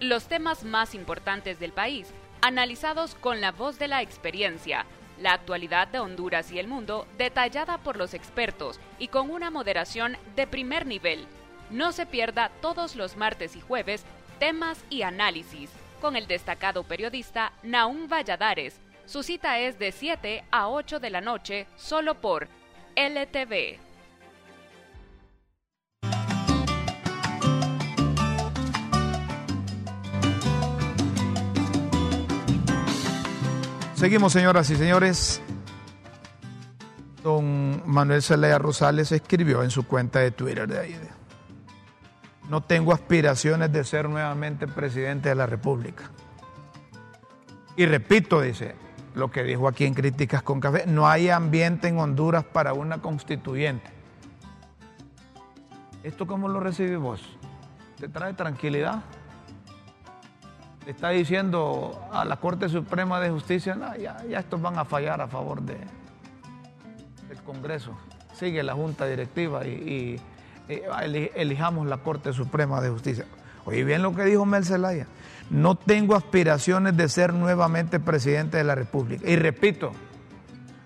[0.00, 4.86] Los temas más importantes del país, analizados con la voz de la experiencia.
[5.20, 10.16] La actualidad de Honduras y el mundo, detallada por los expertos y con una moderación
[10.34, 11.26] de primer nivel.
[11.68, 14.06] No se pierda todos los martes y jueves
[14.38, 15.68] temas y análisis
[16.00, 18.80] con el destacado periodista Naum Valladares.
[19.10, 22.46] Su cita es de 7 a 8 de la noche solo por
[22.94, 23.76] LTV.
[33.96, 35.42] Seguimos, señoras y señores.
[37.24, 40.96] Don Manuel Zelaya Rosales escribió en su cuenta de Twitter de ahí.
[42.48, 46.12] No tengo aspiraciones de ser nuevamente presidente de la República.
[47.74, 48.76] Y repito, dice,
[49.14, 52.98] lo que dijo aquí en Críticas con Café, no hay ambiente en Honduras para una
[53.02, 53.90] constituyente.
[56.02, 57.20] ¿Esto cómo lo recibís vos?
[57.98, 59.02] ¿Te trae tranquilidad?
[60.86, 65.20] le está diciendo a la Corte Suprema de Justicia, "No, ya, estos van a fallar
[65.20, 65.76] a favor de,
[67.28, 67.92] del Congreso.
[68.32, 70.20] Sigue la Junta Directiva y,
[70.68, 73.26] y, eli- elijamos la Corte Suprema de Justicia.
[73.66, 75.06] Oye bien lo que dijo Mel Zelaya.
[75.50, 79.28] No tengo aspiraciones de ser nuevamente presidente de la República.
[79.28, 79.90] Y repito,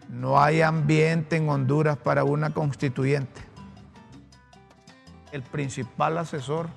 [0.08, 3.42] no hay ambiente en Honduras para una constituyente.
[5.32, 6.68] El principal asesor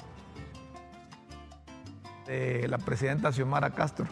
[2.25, 4.05] de la presidenta Xiomara Castro,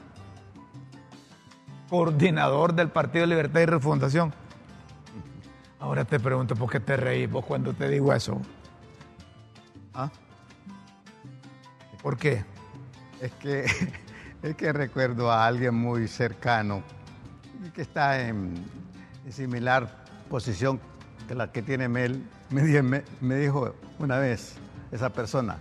[1.90, 4.34] coordinador del Partido Libertad y Refundación.
[5.80, 8.40] Ahora te pregunto, ¿por qué te reís vos cuando te digo eso?
[9.94, 10.10] ¿Ah?
[12.02, 12.46] ¿Por qué?
[13.22, 13.66] Es que,
[14.44, 16.84] es que recuerdo a alguien muy cercano
[17.66, 18.54] y que está en,
[19.26, 20.80] en similar posición
[21.28, 24.56] que la que tiene Mel, me, me, me dijo una vez
[24.92, 25.58] esa persona,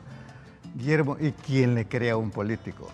[0.74, 2.90] Guillermo, ¿y quién le crea a un político?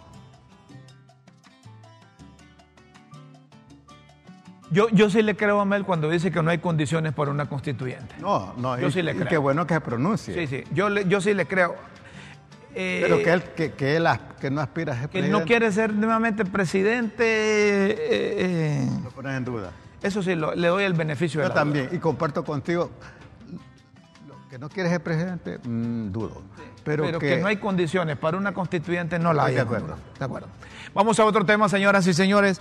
[4.71, 7.49] Yo, yo sí le creo a Mel cuando dice que no hay condiciones para una
[7.49, 8.15] constituyente.
[8.21, 9.29] No, no, Yo y, sí le y creo.
[9.29, 10.33] qué bueno que se pronuncie.
[10.35, 11.75] Sí, sí, yo, yo sí le creo.
[12.73, 15.39] Eh, Pero que él, que, que él as- que no aspira a ser que presidente,
[15.41, 17.97] no quiere ser nuevamente presidente, eh,
[18.39, 19.71] eh, lo pones en duda.
[20.03, 21.97] eso sí, lo- le doy el beneficio de Yo la también, duda.
[21.97, 22.91] y comparto contigo,
[24.27, 26.43] lo que no quiere ser presidente, mm, dudo.
[26.83, 29.55] Pero, Pero, que, no hay condiciones para una constituyente, no la hay.
[29.57, 30.03] Estoy de acuerdo.
[30.19, 30.49] De acuerdo.
[30.95, 32.61] Vamos a otro tema, señoras y señores.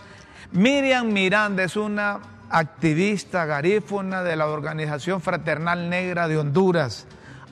[0.51, 2.19] Miriam Miranda es una
[2.49, 7.07] activista garífuna de la Organización Fraternal Negra de Honduras.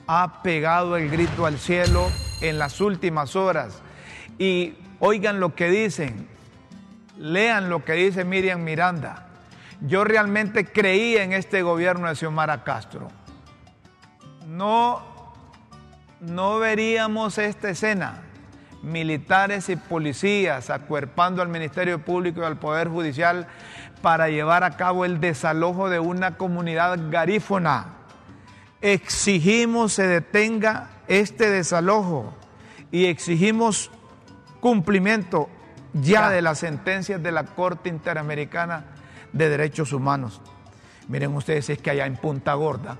[0.06, 2.06] Ha pegado el grito al cielo
[2.42, 3.80] en las últimas horas.
[4.38, 6.28] Y oigan lo que dicen,
[7.18, 9.26] lean lo que dice Miriam Miranda.
[9.80, 13.08] Yo realmente creía en este gobierno de Xiomara Castro.
[14.46, 15.18] No
[16.20, 18.22] no veríamos esta escena.
[18.82, 23.46] Militares y policías acuerpando al Ministerio Público y al Poder Judicial
[24.02, 27.94] para llevar a cabo el desalojo de una comunidad garífona.
[28.80, 32.34] Exigimos se detenga este desalojo
[32.92, 33.90] y exigimos
[34.60, 35.48] cumplimiento
[35.92, 38.84] ya de las sentencias de la Corte Interamericana
[39.32, 40.40] de Derechos Humanos.
[41.08, 42.98] Miren ustedes, es que allá en Punta Gorda,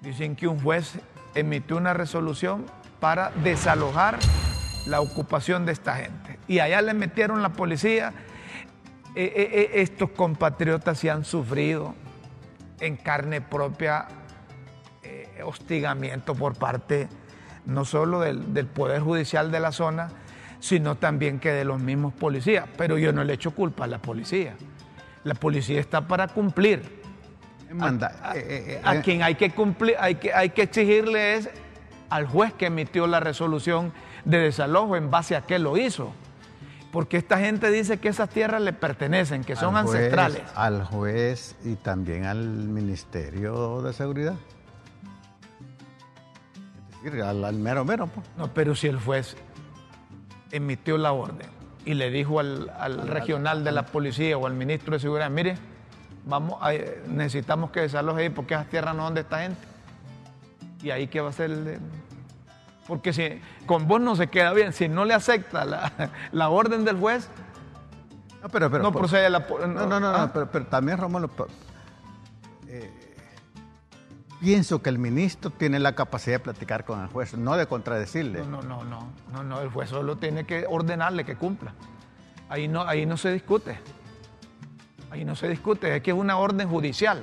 [0.00, 0.98] Dicen que un juez
[1.34, 2.64] emitió una resolución
[3.00, 4.18] para desalojar
[4.86, 6.38] la ocupación de esta gente.
[6.48, 8.14] Y allá le metieron la policía.
[9.14, 11.94] Eh, eh, eh, estos compatriotas se han sufrido
[12.80, 14.06] en carne propia
[15.02, 17.08] eh, hostigamiento por parte
[17.66, 20.08] no solo del, del Poder Judicial de la zona,
[20.60, 22.66] sino también que de los mismos policías.
[22.76, 24.54] Pero yo no le echo culpa a la policía.
[25.24, 27.00] La policía está para cumplir.
[27.72, 31.34] Manda, A, eh, eh, eh, a quien hay que cumplir, hay que, hay que exigirle
[31.34, 31.50] es
[32.08, 33.92] al juez que emitió la resolución
[34.24, 36.12] de desalojo en base a qué lo hizo.
[36.90, 40.42] Porque esta gente dice que esas tierras le pertenecen, que son al juez- ancestrales.
[40.56, 44.34] Al juez y también al Ministerio de Seguridad.
[46.98, 48.08] Es decir, al, al mero mero.
[48.08, 48.26] pues.
[48.36, 49.36] No, pero si el juez
[50.52, 51.48] emitió la orden
[51.84, 55.56] y le dijo al, al regional de la policía o al ministro de seguridad, mire,
[56.26, 56.72] vamos a-
[57.08, 59.60] necesitamos que desaloje ahí porque esas tierras no son de esta gente.
[60.82, 61.78] Y ahí qué va a hacer el
[62.86, 65.92] Porque si con vos no se queda bien, si no le acepta la,
[66.32, 67.28] la orden del juez,
[68.42, 69.40] No, pero, pero, no por- procede la...
[69.40, 71.28] No, no, no, ah, no, pero, pero también, Romulo,
[74.40, 78.40] pienso que el ministro tiene la capacidad de platicar con el juez, no de contradecirle.
[78.40, 81.74] No, no, no, no, no, no, el juez solo tiene que ordenarle que cumpla.
[82.48, 83.78] Ahí no, ahí no se discute.
[85.10, 87.22] Ahí no se discute, es que es una orden judicial.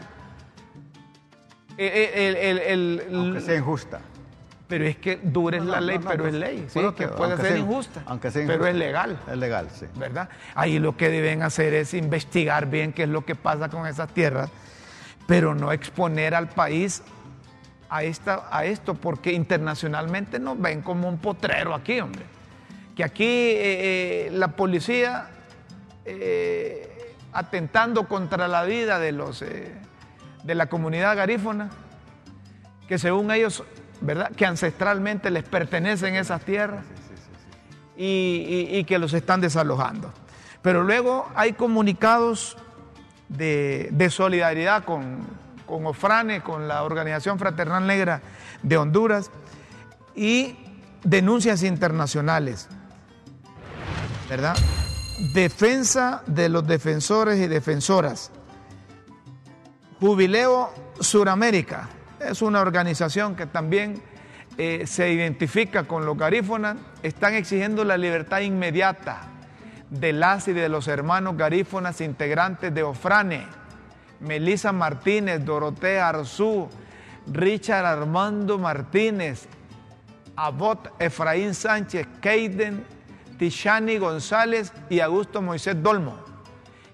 [1.78, 4.00] Eh, eh, el- el- el- el- Aunque sea injusta.
[4.68, 6.66] pero es que dura es No, la ley, no, no, pero es ley.
[6.70, 8.70] Sí, que puede ser sea- injusta, aunque sea pero injusta.
[8.72, 9.20] es legal.
[9.32, 9.86] Es legal, sí.
[9.96, 10.28] ¿verdad?
[10.56, 14.10] Ahí lo que deben hacer es investigar bien qué es lo que pasa con esas
[14.14, 14.50] tierras,
[15.28, 17.04] pero no exponer al país
[17.90, 22.24] a, esta, a esto, porque internacionalmente nos ven como un potrero aquí, hombre.
[22.96, 25.28] Que aquí eh, eh, la policía,
[26.06, 29.72] eh, atentando contra la vida de, los, eh,
[30.44, 31.70] de la comunidad garífona,
[32.88, 33.64] que según ellos,
[34.02, 34.32] ¿verdad?
[34.32, 36.84] Que ancestralmente les pertenecen esas tierras
[37.98, 40.12] y, y- y que los están desalojando.
[40.62, 42.58] Pero luego hay comunicados
[43.30, 45.28] de, solidaridad con,
[45.66, 48.22] con Ofrane, con la Organización Fraternal Negra
[48.64, 49.32] de Honduras
[50.16, 50.56] y
[51.04, 52.68] denuncias internacionales,
[54.30, 54.56] ¿verdad?
[55.34, 58.32] Defensa de los defensores y defensoras.
[60.00, 64.02] Jubileo Suramérica es una organización que también
[64.58, 69.37] eh, se identifica con los garífonas, están exigiendo la libertad inmediata
[69.90, 73.48] de las y de los hermanos garífonas integrantes de Ofrane,
[74.20, 76.68] Melissa Martínez, Dorotea Arzú,
[77.28, 79.48] Richard Armando Martínez,
[80.36, 82.86] Abot Efraín Sánchez, Keiden
[83.38, 86.18] Tishani González y Augusto Moisés Dolmo,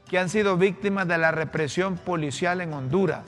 [0.07, 3.23] que han sido víctimas de la represión policial en Honduras.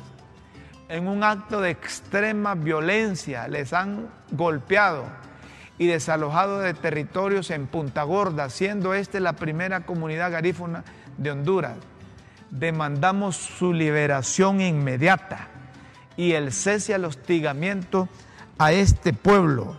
[0.90, 5.06] En un acto de extrema violencia les han golpeado
[5.78, 10.84] y desalojado de territorios en Punta Gorda, siendo esta la primera comunidad garífuna
[11.18, 11.78] de Honduras.
[12.50, 15.50] Demandamos su liberación inmediata
[16.16, 18.08] y el cese al hostigamiento
[18.58, 19.76] a este pueblo,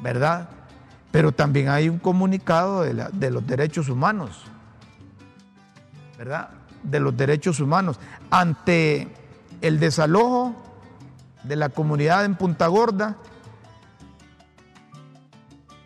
[0.00, 0.48] ¿verdad?
[1.10, 4.44] Pero también hay un comunicado de, de los derechos humanos,
[6.16, 6.50] ¿verdad?
[6.84, 7.98] De los derechos humanos.
[8.30, 9.08] Ante
[9.60, 10.54] el desalojo
[11.42, 13.16] de la comunidad en Punta Gorda,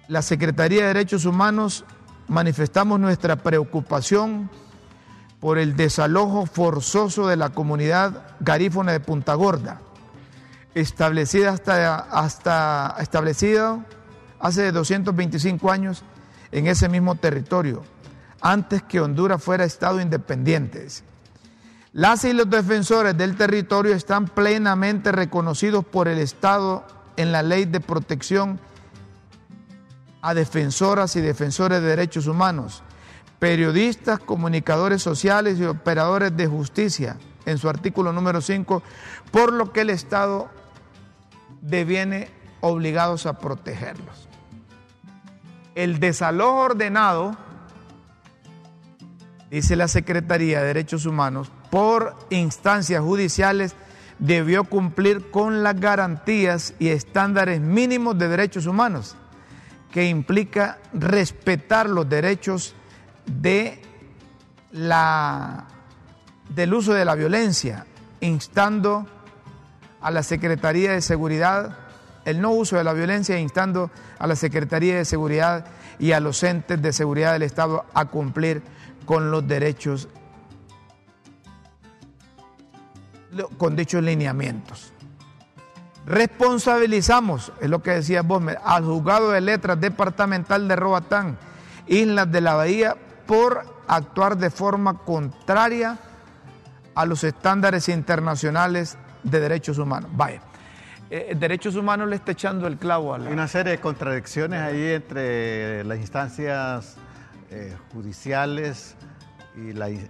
[0.08, 1.84] la Secretaría de Derechos Humanos
[2.28, 4.50] manifestamos nuestra preocupación
[5.40, 9.80] por el desalojo forzoso de la comunidad garífona de Punta Gorda,
[10.74, 13.84] establecida hasta, hasta establecida
[14.40, 16.02] hace 225 años
[16.52, 17.82] en ese mismo territorio,
[18.40, 20.86] antes que Honduras fuera Estado independiente.
[21.92, 26.84] Las y los defensores del territorio están plenamente reconocidos por el Estado
[27.16, 28.58] en la ley de protección
[30.24, 32.82] a defensoras y defensores de derechos humanos,
[33.38, 38.82] periodistas, comunicadores sociales y operadores de justicia, en su artículo número 5,
[39.30, 40.48] por lo que el Estado
[41.60, 42.30] deviene
[42.62, 44.26] obligados a protegerlos.
[45.74, 47.36] El desalojo ordenado,
[49.50, 53.74] dice la Secretaría de Derechos Humanos, por instancias judiciales
[54.18, 59.18] debió cumplir con las garantías y estándares mínimos de derechos humanos
[59.94, 62.74] que implica respetar los derechos
[63.26, 63.80] de
[64.72, 65.68] la,
[66.48, 67.86] del uso de la violencia,
[68.18, 69.06] instando
[70.00, 71.78] a la Secretaría de Seguridad
[72.24, 75.66] el no uso de la violencia, instando a la Secretaría de Seguridad
[76.00, 78.62] y a los entes de seguridad del Estado a cumplir
[79.06, 80.08] con los derechos,
[83.58, 84.93] con dichos lineamientos.
[86.06, 91.38] Responsabilizamos, es lo que decía Bosmer, al juzgado de letras departamental de Robatán,
[91.86, 92.96] Islas de la Bahía,
[93.26, 95.98] por actuar de forma contraria
[96.94, 100.10] a los estándares internacionales de derechos humanos.
[100.14, 100.40] Vaya,
[101.10, 103.28] eh, derechos humanos le está echando el clavo a la...
[103.28, 106.96] Hay una serie de contradicciones ahí entre las instancias
[107.50, 108.94] eh, judiciales,
[109.56, 110.08] y, la, y,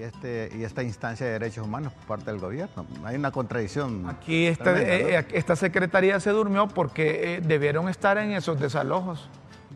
[0.00, 2.86] este, y esta instancia de derechos humanos por parte del gobierno.
[3.04, 4.08] Hay una contradicción.
[4.08, 9.28] Aquí esta, eh, esta secretaría se durmió porque eh, debieron estar en esos desalojos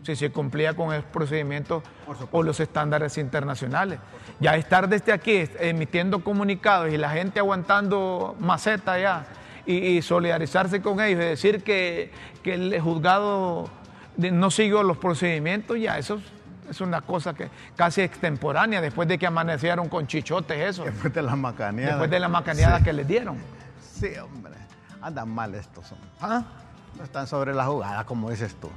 [0.03, 1.83] si se cumplía con el procedimiento
[2.31, 3.99] o los estándares internacionales.
[4.39, 9.27] Ya estar desde aquí emitiendo comunicados y la gente aguantando maceta ya
[9.65, 13.69] y, solidarizarse con ellos y decir que, que el juzgado
[14.15, 16.21] no siguió los procedimientos, ya eso
[16.69, 20.83] es una cosa que casi extemporánea, después de que amanecieron con chichotes eso.
[20.83, 21.91] Después de la macaneada.
[21.91, 23.37] Después de la macaneada que les dieron.
[23.79, 24.53] Sí, hombre.
[25.01, 26.11] Andan mal estos hombres.
[26.21, 26.43] ¿Ah?
[26.97, 28.69] No están sobre la jugada, como dices tú.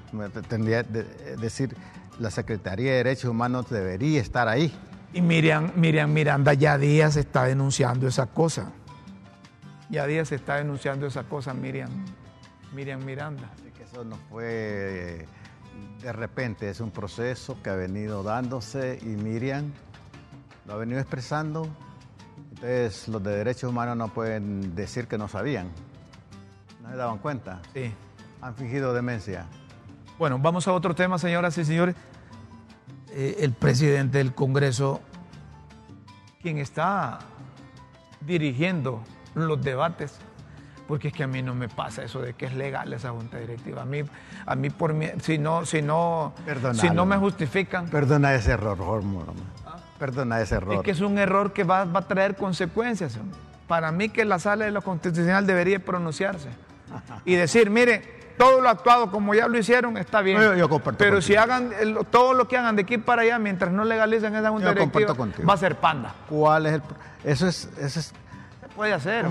[0.49, 1.03] Tendría que
[1.41, 1.74] decir,
[2.18, 4.72] la Secretaría de Derechos Humanos debería estar ahí.
[5.12, 8.70] Y Miriam, Miriam Miranda ya días está denunciando esa cosa.
[9.88, 11.91] Ya días está denunciando esa cosa, Miriam,
[12.72, 13.49] Miriam Miranda.
[13.55, 15.26] Así que eso no fue
[16.03, 19.72] de repente es un proceso que ha venido dándose y Miriam
[20.66, 21.68] lo ha venido expresando.
[22.51, 25.68] Entonces los de derechos humanos no pueden decir que no sabían.
[26.83, 27.61] ¿No se daban cuenta?
[27.74, 27.93] Sí.
[28.41, 29.47] Han fingido demencia.
[30.18, 31.95] Bueno, vamos a otro tema, señoras y señores.
[33.12, 35.01] Eh, el presidente del Congreso,
[36.43, 37.18] quien está
[38.20, 39.03] dirigiendo
[39.35, 40.18] los debates,
[40.91, 43.38] porque es que a mí no me pasa eso de que es legal esa junta
[43.38, 43.82] directiva.
[43.82, 44.03] A mí,
[44.45, 46.34] a mí por mí, si no, si no,
[46.74, 47.88] si no me justifican.
[47.88, 48.76] Perdona ese error,
[50.01, 50.74] Perdona ese error.
[50.74, 53.16] Es que es un error que va, a traer consecuencias.
[53.68, 56.49] Para mí que la sala de lo constitucional debería pronunciarse
[57.24, 60.41] y decir, mire, todo lo actuado como ya lo hicieron está bien.
[60.99, 61.70] pero si hagan
[62.11, 65.14] todo lo que hagan de aquí para allá mientras no legalicen esa junta directiva,
[65.49, 66.16] va a ser panda.
[66.28, 66.82] ¿Cuál es el
[67.22, 68.12] eso es, eso es
[68.81, 69.26] puede hacer.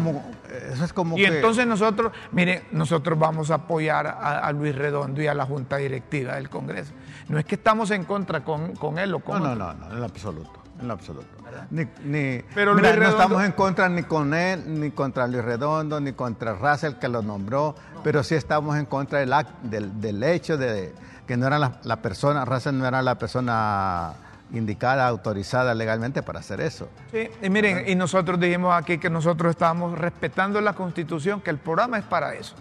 [0.72, 5.28] eso es como y entonces nosotros, mire, nosotros vamos a apoyar a, Luis Redondo y
[5.28, 6.94] a la Junta Directiva del Congreso.
[7.30, 10.06] No es que estamos en contra con, él o con No, no, no, en lo
[10.06, 10.52] absoluto.
[10.80, 11.26] En lo absoluto.
[11.72, 16.54] Ni, Pero no estamos en contra ni con él, ni contra Luis Redondo, ni contra
[16.54, 17.74] Russell que lo nombró,
[18.04, 19.34] pero sí estamos en contra del,
[19.64, 20.94] del, del hecho de
[21.26, 24.14] que no era la, la persona, Russell no era la persona
[24.52, 26.90] indicada, autorizada legalmente para hacer eso.
[27.12, 31.58] Sí, y miren, y nosotros dijimos aquí que nosotros estábamos respetando la Constitución, que el
[31.58, 32.56] programa es para eso.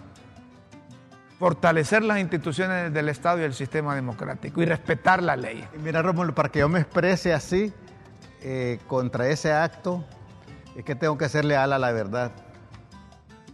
[1.39, 5.65] Fortalecer las instituciones del Estado y el sistema democrático y respetar la ley.
[5.75, 7.73] Y mira, Rómulo, para que yo me exprese así
[8.41, 10.03] eh, contra ese acto,
[10.75, 12.31] es que tengo que ser leal a la verdad.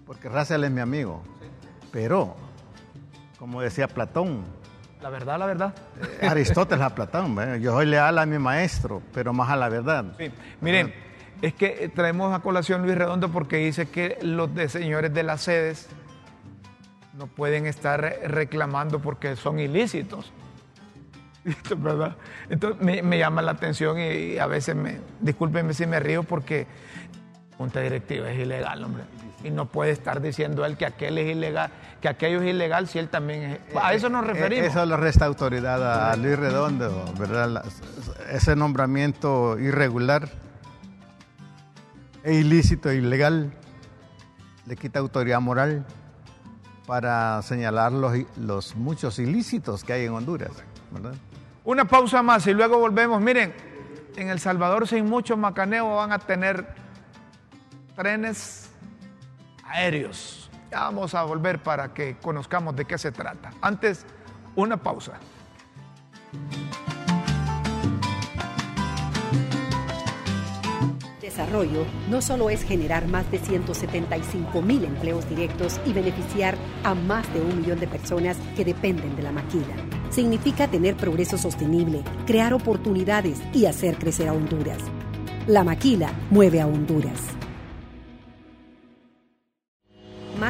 [0.06, 1.24] Porque Racial es mi amigo.
[1.92, 2.36] Pero,
[3.40, 4.44] como decía Platón,
[5.06, 5.74] la verdad, la verdad.
[6.20, 10.04] Eh, Aristóteles a Platón, yo soy leal a mi maestro, pero más a la verdad.
[10.62, 10.96] Miren,
[11.44, 15.42] es que traemos a colación Luis Redondo porque dice que los de señores de las
[15.42, 15.90] sedes
[17.20, 20.34] no pueden estar reclamando porque son ilícitos.
[21.78, 22.16] ¿verdad?
[22.50, 26.66] Entonces me, llama la atención y, a veces me, discúlpenme si me río porque
[27.60, 29.04] junta directiva es ilegal, hombre.
[29.46, 31.70] Y no puede estar diciendo él que aquel es ilegal,
[32.02, 33.60] que aquello es ilegal si él también es...
[33.80, 34.68] A eso nos Eh, referimos.
[34.72, 37.64] Eso le resta autoridad a Luis Redondo, ¿verdad?
[38.32, 40.28] Ese nombramiento irregular
[42.24, 43.54] e ilícito e ilegal
[44.66, 45.86] le quita autoridad moral
[46.88, 50.52] para señalar los, los muchos ilícitos que hay en Honduras,
[50.90, 51.14] ¿verdad?
[51.64, 53.22] Una pausa más y luego volvemos.
[53.22, 53.54] Miren,
[54.16, 56.66] en El Salvador sin mucho macaneo van a tener
[57.96, 58.65] trenes
[59.76, 60.50] aéreos.
[60.72, 63.52] Ya vamos a volver para que conozcamos de qué se trata.
[63.62, 64.06] Antes,
[64.56, 65.20] una pausa.
[71.22, 77.32] Desarrollo no solo es generar más de 175 mil empleos directos y beneficiar a más
[77.34, 79.76] de un millón de personas que dependen de la maquila.
[80.10, 84.80] Significa tener progreso sostenible, crear oportunidades y hacer crecer a Honduras.
[85.46, 87.20] La maquila mueve a Honduras.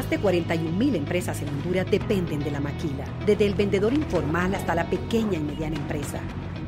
[0.06, 4.54] Más de 41 mil empresas en Honduras dependen de la maquila, desde el vendedor informal
[4.54, 6.20] hasta la pequeña y mediana empresa.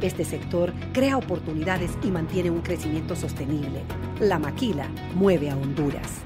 [0.01, 3.83] Este sector crea oportunidades y mantiene un crecimiento sostenible.
[4.19, 6.23] La maquila mueve a Honduras.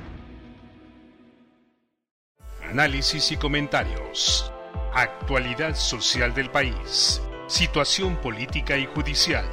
[2.70, 4.49] Análisis y comentarios.
[4.93, 7.22] Actualidad social del país.
[7.47, 9.45] Situación política y judicial.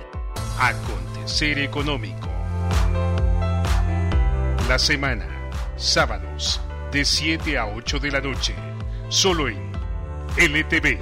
[0.60, 2.28] Acontecer económico.
[4.68, 5.26] La semana.
[5.74, 6.60] Sábados.
[6.92, 8.54] De 7 a 8 de la noche.
[9.08, 9.72] Solo en
[10.36, 10.98] LTV.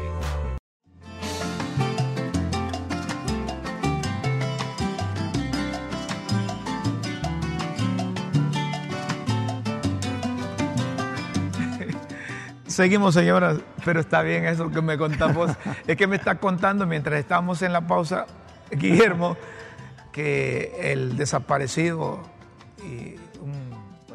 [12.66, 15.52] Seguimos, señoras, pero está bien eso que me contás vos.
[15.86, 18.26] es que me está contando mientras estábamos en la pausa,
[18.70, 19.36] Guillermo,
[20.12, 22.20] que el desaparecido
[22.84, 23.14] y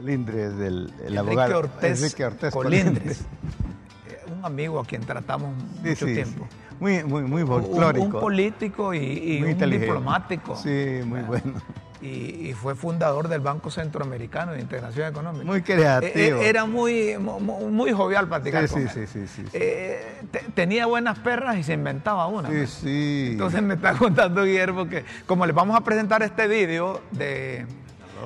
[0.01, 5.53] Colindres, del el Enrique abogado Ortiz, Enrique Ortiz Colindres, eh, un amigo a quien tratamos
[5.83, 6.47] Sí, mucho sí, tiempo.
[6.49, 6.57] sí.
[6.79, 8.05] Muy, muy, muy folclórico.
[8.05, 10.55] un político y, un diplomático.
[10.55, 11.61] Sí, muy bueno.
[12.01, 15.45] Y, y fue fundador del Banco Centroamericano de Integración Económica.
[15.45, 16.11] Muy creativo.
[16.15, 19.07] Eh, eh, Era muy, mu- mu- muy jovial platicar Sí, con sí, él.
[19.07, 19.49] sí, sí, sí, sí.
[19.53, 22.49] Eh, te- tenía buenas perras y se inventaba una.
[22.49, 23.27] Sí, sí.
[23.33, 27.67] Entonces me está contando Guillermo que como les vamos a presentar este vídeo de,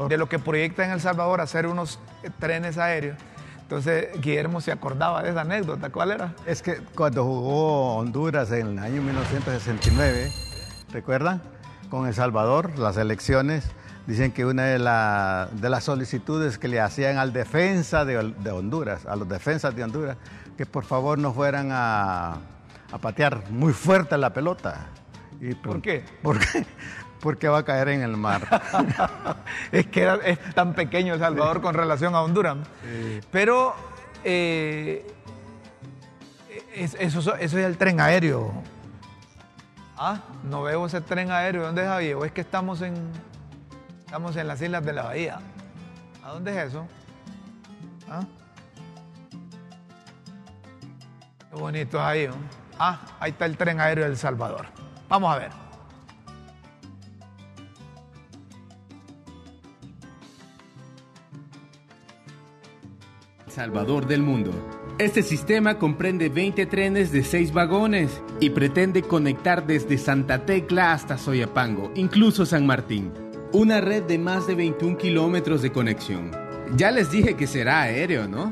[0.10, 2.00] de lo que proyecta en El Salvador hacer unos
[2.40, 3.18] trenes aéreos,
[3.62, 5.90] entonces Guillermo se acordaba de esa anécdota.
[5.90, 6.34] ¿Cuál era?
[6.46, 10.32] Es que cuando jugó Honduras en el año 1969,
[10.92, 11.42] ¿recuerdan?
[11.90, 13.66] Con El Salvador, las elecciones,
[14.08, 18.52] dicen que una de, la- de las solicitudes que le hacían al defensa de, de
[18.52, 20.18] Honduras, a los defensas de Honduras,
[20.58, 22.34] que por favor no fueran a,
[22.92, 24.88] a patear muy fuerte la pelota.
[25.42, 26.04] Y ¿Por qué?
[26.24, 26.66] Porque,
[27.26, 28.44] porque va a caer en el mar.
[29.72, 32.58] es que era- es tan pequeño El Salvador con relación a Honduras.
[33.32, 33.74] Pero
[34.24, 35.04] eh,
[36.76, 38.54] es- eso, eso es el tren aéreo.
[39.98, 41.64] Ah, no veo ese tren aéreo.
[41.64, 42.16] ¿Dónde es Javier?
[42.16, 42.94] ¿O es que estamos en,
[44.06, 45.40] estamos en las islas de la bahía?
[46.24, 46.86] ¿A dónde es eso?
[48.08, 48.22] ¿Ah?
[51.50, 52.28] Qué bonito es ahí.
[52.28, 52.36] ¿no?
[52.78, 54.68] Ah, ahí está el tren aéreo de El Salvador.
[55.10, 55.65] Vamos a ver.
[63.56, 64.52] Salvador del mundo.
[65.00, 71.18] Este sistema comprende 20 trenes de 6 vagones y pretende conectar desde Santa Tecla hasta
[71.18, 73.14] Soyapango, incluso San Martín.
[73.54, 76.32] Una red de más de 21 kilómetros de conexión.
[76.76, 78.52] Ya les dije que será aéreo, ¿no?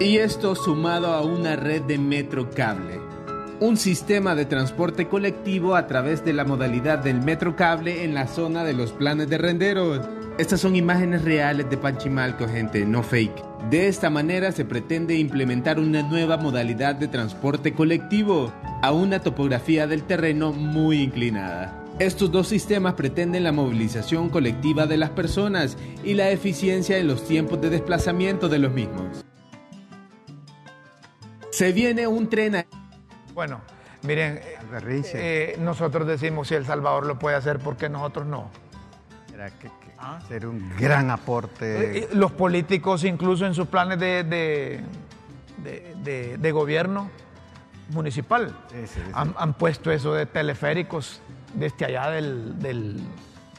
[0.00, 2.98] Y esto sumado a una red de metro cable.
[3.60, 8.26] Un sistema de transporte colectivo a través de la modalidad del metro cable en la
[8.26, 10.00] zona de los planes de renderos.
[10.40, 13.44] Estas son imágenes reales de Panchimalco, gente, no fake.
[13.68, 19.86] De esta manera se pretende implementar una nueva modalidad de transporte colectivo a una topografía
[19.86, 21.76] del terreno muy inclinada.
[21.98, 27.26] Estos dos sistemas pretenden la movilización colectiva de las personas y la eficiencia en los
[27.28, 29.22] tiempos de desplazamiento de los mismos.
[31.50, 32.66] Se viene un tren a-
[33.34, 33.60] Bueno,
[34.04, 34.56] miren, eh,
[35.14, 38.48] eh, nosotros decimos si El Salvador lo puede hacer, ¿por qué nosotros no?
[39.60, 39.89] Que
[40.28, 41.98] sería un gran aporte.
[41.98, 44.84] Eh, Los políticos, incluso en sus planes de, de-
[46.02, 47.10] de- gobierno
[47.90, 49.10] municipal, Sí, sí, sí.
[49.12, 51.20] Han, han puesto eso de teleféricos
[51.54, 53.00] desde allá del, del,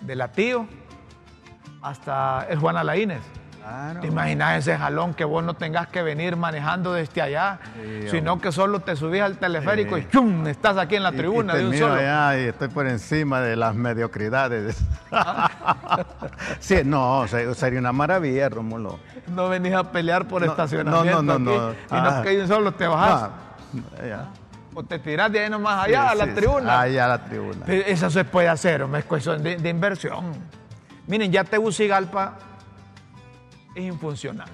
[0.01, 0.67] de Latío
[1.81, 3.21] hasta el Juan Alaínez.
[3.99, 7.59] ¿Te imaginas ese jalón que vos no tengas que venir manejando desde allá,
[8.09, 10.47] sino que solo te subís al teleférico y ¡chum!
[10.47, 11.93] estás aquí en la tribuna de un solo.
[11.93, 14.77] Allá y estoy por encima de las mediocridades.
[16.59, 18.99] sí, no, sería una maravilla, Rómulo.
[19.27, 22.21] No venís a pelear por estacionamiento no, no, no, aquí, y no ah.
[22.23, 23.29] que solo te bajás.
[24.73, 26.81] O te tiras de ahí nomás allá a la tribuna.
[26.81, 27.65] Allá a la tribuna.
[27.67, 30.31] Eso se puede hacer, es cuestión de, de inversión.
[31.07, 32.37] Miren, ya Tegucigalpa
[33.75, 34.49] es infuncional.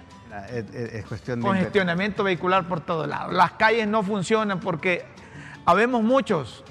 [0.51, 1.47] Es, cuestión de...
[1.47, 3.34] Congestionamiento vehicular por todos lados.
[3.34, 5.05] Las calles no funcionan porque
[5.65, 6.63] habemos muchos,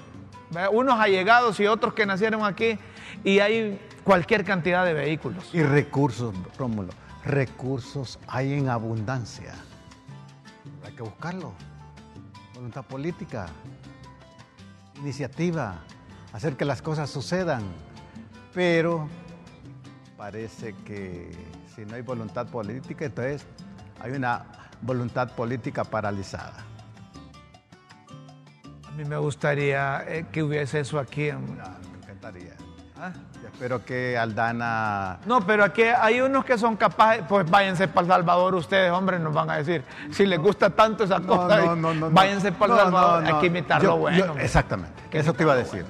[0.72, 2.78] unos allegados y otros que nacieron aquí
[3.24, 5.51] y hay cualquier cantidad de vehículos.
[5.53, 6.92] Y recursos, Rómulo,
[7.24, 9.55] recursos hay en abundancia.
[10.84, 11.53] Hay que buscarlo.
[12.55, 13.47] Voluntad política,
[15.01, 15.80] iniciativa,
[16.32, 17.62] hacer que las cosas sucedan.
[18.55, 19.09] Pero
[20.16, 21.30] parece que
[21.77, 23.47] si no hay voluntad política, entonces
[24.01, 24.47] hay una
[24.81, 26.64] voluntad política paralizada.
[28.89, 31.29] A mí me gustaría eh, que hubiese eso aquí.
[31.29, 31.45] En...
[31.45, 32.55] me encantaría.
[32.99, 33.12] ¿Ah?
[33.45, 35.18] espero que Aldana...
[35.27, 39.20] No, pero aquí hay unos que son capaces, pues váyanse para El Salvador ustedes, hombres,
[39.20, 39.85] nos van a decir.
[40.11, 41.74] Si les gusta tanto esa cosa,
[42.11, 44.35] váyanse para El Salvador, hay que imitar lo bueno.
[44.39, 45.85] exactamente, eso te iba a decir.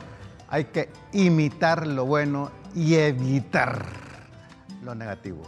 [0.48, 3.84] Hay que imitar lo bueno y evitar
[4.82, 5.42] lo negativo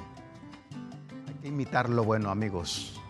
[1.43, 3.01] imitar lo bueno, amigos.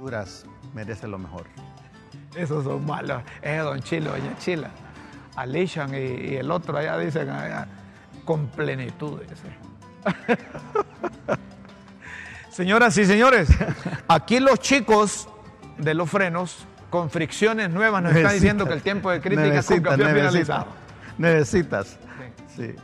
[0.00, 0.44] Duras
[0.74, 1.46] merece lo mejor.
[2.34, 3.22] Esos son malos.
[3.42, 4.70] Es Don Chilo, Doña Chila.
[5.36, 7.28] Alishan y, el otro allá dicen
[8.24, 9.20] con plenitud.
[12.50, 13.48] Señoras y señores,
[14.06, 15.28] aquí los chicos
[15.78, 19.66] de los frenos con fricciones nuevas nos están diciendo que el tiempo de crítica es
[19.66, 20.66] finalizado.
[21.18, 21.98] Necesitas.
[22.54, 22.74] sí.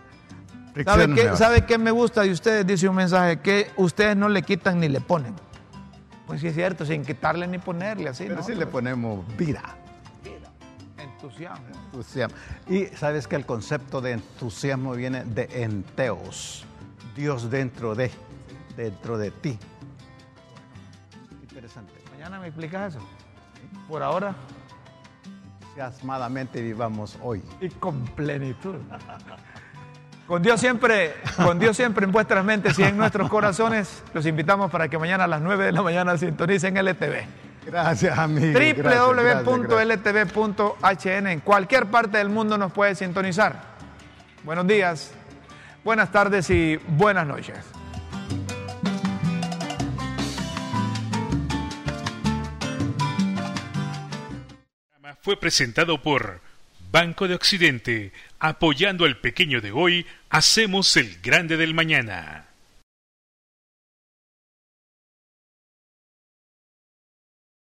[1.35, 2.67] ¿Sabe qué, me gusta de ustedes?
[2.67, 5.35] Dice un mensaje que ustedes no le quitan ni le ponen.
[6.27, 8.25] Pues sí es cierto, sin quitarle ni ponerle así.
[8.29, 9.63] Pero sí le ponemos vida.
[10.97, 11.67] Entusiasmo.
[11.87, 12.37] entusiasmo.
[12.69, 16.65] Y sabes que el concepto de entusiasmo viene de enteos.
[17.17, 18.11] Dios dentro de,
[18.77, 19.59] dentro de ti.
[21.43, 21.93] Interesante.
[22.13, 23.05] Mañana me explicas eso.
[23.89, 24.35] Por ahora.
[25.63, 27.43] Entusiasmadamente vivamos hoy.
[27.61, 28.77] Y con plenitud.
[30.31, 34.05] Con Dios siempre, con Dios siempre en vuestras mentes y en nuestros corazones.
[34.15, 37.27] Los invitamos para que mañana a las 9 de la mañana sintonicen LTV.
[37.67, 38.57] Gracias, amigo.
[39.45, 39.67] www.ltv.hn.
[41.27, 43.61] En cualquier parte del mundo nos puede sintonizar.
[44.45, 45.11] Buenos días,
[45.83, 47.57] buenas tardes y buenas noches.
[55.23, 56.41] Fue presentado por
[56.93, 62.50] Banco de Occidente, apoyando al pequeño de hoy, hacemos el grande del mañana.